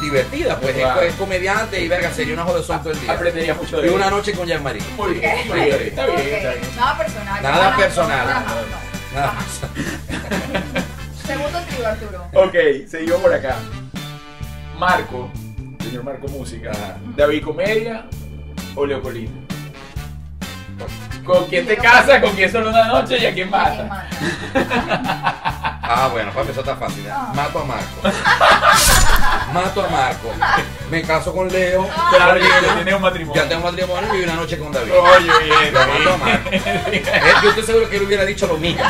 [0.00, 1.00] divertida, pues es- Claro.
[1.02, 3.12] es, comediante y verga, sería una jodezón todo el día.
[3.12, 4.16] Aprendería mucho Y de una ella.
[4.16, 4.82] noche con Jean-Marie.
[4.96, 5.82] Muy bien, muy bien.
[5.82, 6.62] Está bien, está bien.
[6.76, 7.42] Nada personal.
[7.42, 8.26] Nada personal.
[9.14, 9.60] Nada más.
[11.24, 12.26] Segundo trío, Arturo.
[12.34, 12.54] Ok,
[12.88, 13.56] seguimos por acá.
[14.76, 15.30] Marco,
[15.84, 16.72] señor Marco Música.
[16.72, 16.96] Ajá.
[17.16, 18.06] David Comedia
[18.74, 19.30] o Leocolina.
[21.24, 22.20] ¿Con quién te casas?
[22.20, 24.06] ¿Con quién solo una noche y a quién ¿Quién mata?
[25.94, 27.04] Ah, bueno, para empezar está fácil.
[27.04, 27.10] ¿eh?
[27.12, 27.32] Ah.
[27.34, 28.00] Mato a Marco.
[29.52, 30.32] Mato a Marco.
[30.90, 31.86] Me caso con Leo.
[32.10, 32.48] Claro, Lina.
[32.62, 33.42] ya tienes un matrimonio.
[33.42, 34.90] Ya tengo matrimonio y una noche con David.
[34.90, 36.16] Oye, bien, Lo mato a.
[36.16, 36.48] Marco.
[36.50, 37.02] Eh,
[37.42, 38.82] Yo estoy seguro que él hubiera dicho lo mismo.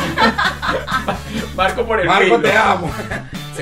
[1.55, 2.41] Marco por el Marco, filo.
[2.41, 2.89] te amo.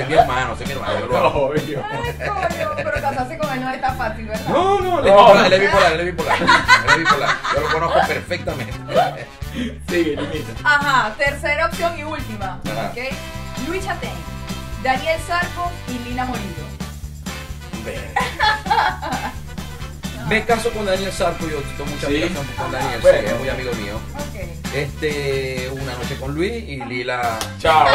[0.02, 1.00] Sé mi hermano, sé mi hermano.
[1.00, 1.28] yo lo.
[1.46, 1.84] Obvio.
[1.92, 4.48] Ay, coño, pero casarse con él no es tan fácil, ¿verdad?
[4.50, 5.18] No, no, él es No.
[5.28, 6.38] bipolar, él es bipolar, él es bipolar.
[6.42, 7.30] Él es bipolar.
[7.56, 8.74] Yo lo conozco perfectamente.
[9.90, 10.54] Sigue, limita.
[10.64, 12.60] Ajá, tercera opción y última.
[12.66, 12.92] Ajá.
[12.92, 12.98] ¿Ok?
[13.68, 14.10] Luis Chatén,
[14.84, 16.66] Daniel Sarco y Lina Morillo.
[20.28, 22.34] Me caso con Daniel Sarco, yo tengo mucha Sí.
[22.58, 23.28] con Daniel, sí, Bueno.
[23.28, 24.00] es muy amigo mío.
[24.74, 27.38] Este, una noche con Luis y Lila.
[27.60, 27.86] Chao.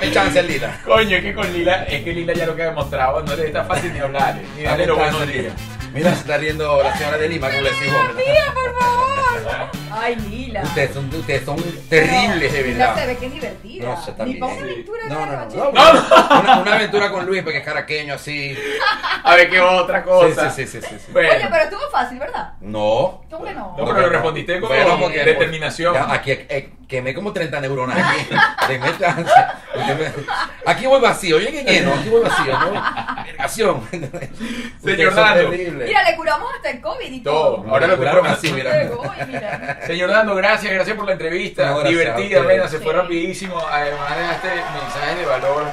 [0.00, 0.80] Dame chance, Lila.
[0.84, 3.46] Coño, es que con Lila, es que Lila ya lo que ha demostrado, no le
[3.46, 5.52] está fácil ni hablar, ni darle los Dame buenos días.
[5.92, 8.00] Mira, se está riendo la señora de Lima, como le decimos.
[8.54, 9.68] por favor.
[9.96, 10.62] Ay, Lila.
[10.62, 11.56] Ustedes son, ustedes son
[11.88, 13.06] terribles, de Lila se verdad.
[13.06, 13.84] ve que es divertida.
[13.84, 14.42] No sé, Ni también.
[14.44, 15.54] una aventura de No, una no, no.
[15.56, 16.40] no, No, no.
[16.40, 18.56] Una, una aventura con Luis, porque es caraqueño así.
[19.22, 20.50] A ver qué otra cosa.
[20.50, 21.12] sí, sí, sí, sí, sí.
[21.12, 22.52] Bueno, Oye, pero estuvo fácil, ¿verdad?
[22.60, 23.22] No.
[23.30, 23.74] ¿Cómo que no?
[23.78, 25.94] No, pero lo respondiste con Bueno, porque- determinación.
[25.94, 28.28] Ya, aquí eh, quemé como 30 neuronas aquí.
[28.98, 29.30] Chance.
[30.66, 32.72] Aquí voy vacío, yo llegué lleno, aquí voy vacío, ¿no?
[33.24, 33.88] Vergación.
[34.82, 35.50] Son Nando.
[35.50, 37.56] Mira, le curamos hasta el COVID y Todo.
[37.62, 37.70] todo.
[37.70, 39.78] Ahora lo así, así, mira.
[39.86, 41.70] Señor Dando, gracias, gracias por la entrevista.
[41.70, 42.98] No, a Divertida, se fue Sí.
[42.98, 43.62] rapidísimo.
[43.70, 45.64] Además dejaste mensajes de valor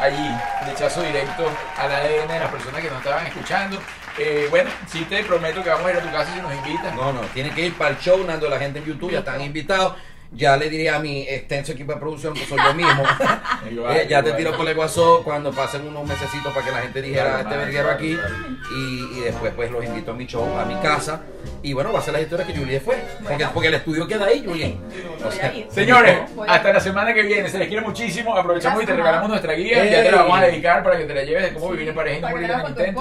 [0.00, 0.30] allí,
[0.64, 1.44] flechazo directo
[1.78, 3.78] al ADN de las personas que nos estaban escuchando.
[4.18, 6.96] Eh, bueno, sí te prometo que vamos a ir a tu casa si nos invitan.
[6.96, 9.40] No, no, tienen que ir para el show, Nando, la gente en YouTube, ya están
[9.40, 9.94] invitados.
[10.32, 13.02] Ya le diré a mi extenso equipo de producción que soy yo mismo.
[13.70, 17.02] Eh, ya te tiro por el WhatsApp cuando pasen unos mesecitos para que la gente
[17.02, 18.16] dijera este verguero aquí.
[18.74, 21.22] Y, y después pues los invito a mi show, a mi casa.
[21.62, 22.96] Y bueno, va a ser la historia que Julie fue.
[23.22, 24.76] Porque, porque el estudio queda ahí, Julie.
[25.24, 25.52] O sea.
[25.70, 27.48] Señores, hasta la semana que viene.
[27.48, 28.34] Se les quiere muchísimo.
[28.36, 29.84] Aprovechamos y te regalamos nuestra guía.
[29.84, 31.94] Ya te la vamos a dedicar para que te la lleves de cómo vivir en
[31.94, 32.94] pareja y no morir en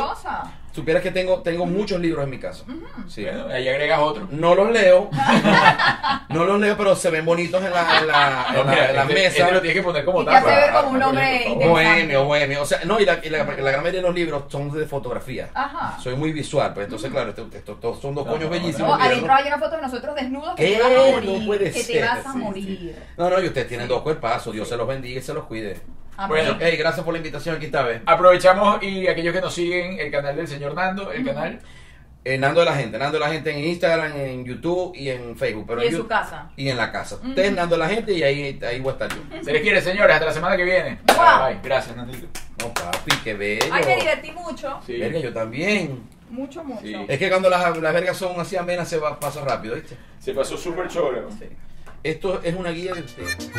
[0.80, 2.64] supieras que tengo, tengo muchos libros en mi casa.
[3.08, 3.24] Sí.
[3.24, 4.28] Bueno, ahí agregas otro.
[4.32, 5.10] No los leo.
[6.30, 8.96] no los leo, pero se ven bonitos en la, en la, en No, la- en
[8.96, 9.28] la este- mesa.
[9.44, 10.60] este lo tienes que poner como Y te hace tapa.
[10.60, 11.46] ver como un Ah, hombre.
[11.56, 12.62] Bohemio, bohemio.
[12.62, 14.86] O sea, no, y la, y la, la gran mayoría de los libros son de
[14.86, 15.50] fotografía.
[15.54, 15.98] Ajá.
[16.02, 18.98] Soy muy visual, pues entonces, claro, estos esto, estos son dos No, coños no, bellísimos.
[18.98, 20.76] No, adentro hay una foto de nosotros desnudos que ¿Qué?
[20.78, 21.40] te vas a morir.
[21.40, 21.96] No puede que ser.
[22.02, 22.96] te vas a Sí, morir.
[23.18, 24.54] No, no, y ustedes tienen dos cuerpazos.
[24.54, 25.80] Dios se los bendiga y se los cuide.
[26.20, 26.44] Amén.
[26.46, 28.02] Bueno, Hey, gracias por la invitación aquí esta vez.
[28.06, 31.60] Aprovechamos y aquellos que nos siguen, el canal del señor Nando, el canal.
[32.26, 35.38] Eh, Nando de la gente, Nando de la gente en Instagram, en YouTube y en
[35.38, 35.64] Facebook.
[35.66, 36.52] Pero y en en su casa.
[36.58, 37.16] Y en la casa.
[37.16, 39.44] Ustedes Nando de la gente y ahí, ahí voy a estar yo.
[39.44, 40.14] Se les quiere, señores.
[40.14, 41.00] Hasta la semana que viene.
[41.08, 41.48] Wow.
[41.48, 41.60] Bye.
[41.64, 42.28] Gracias, Nandito.
[42.60, 43.72] No, papi, qué bello.
[43.72, 44.78] Ay, me divertí mucho.
[44.86, 44.98] Sí.
[44.98, 46.04] Verga, yo también.
[46.30, 46.82] Mucho, mucho.
[46.82, 46.96] Sí.
[47.08, 49.96] Es que cuando las, las vergas son así amenas se va, pasa rápido, ¿viste?
[50.20, 51.30] Se pasó súper cholo.
[52.04, 53.50] Esto es una guía de ustedes.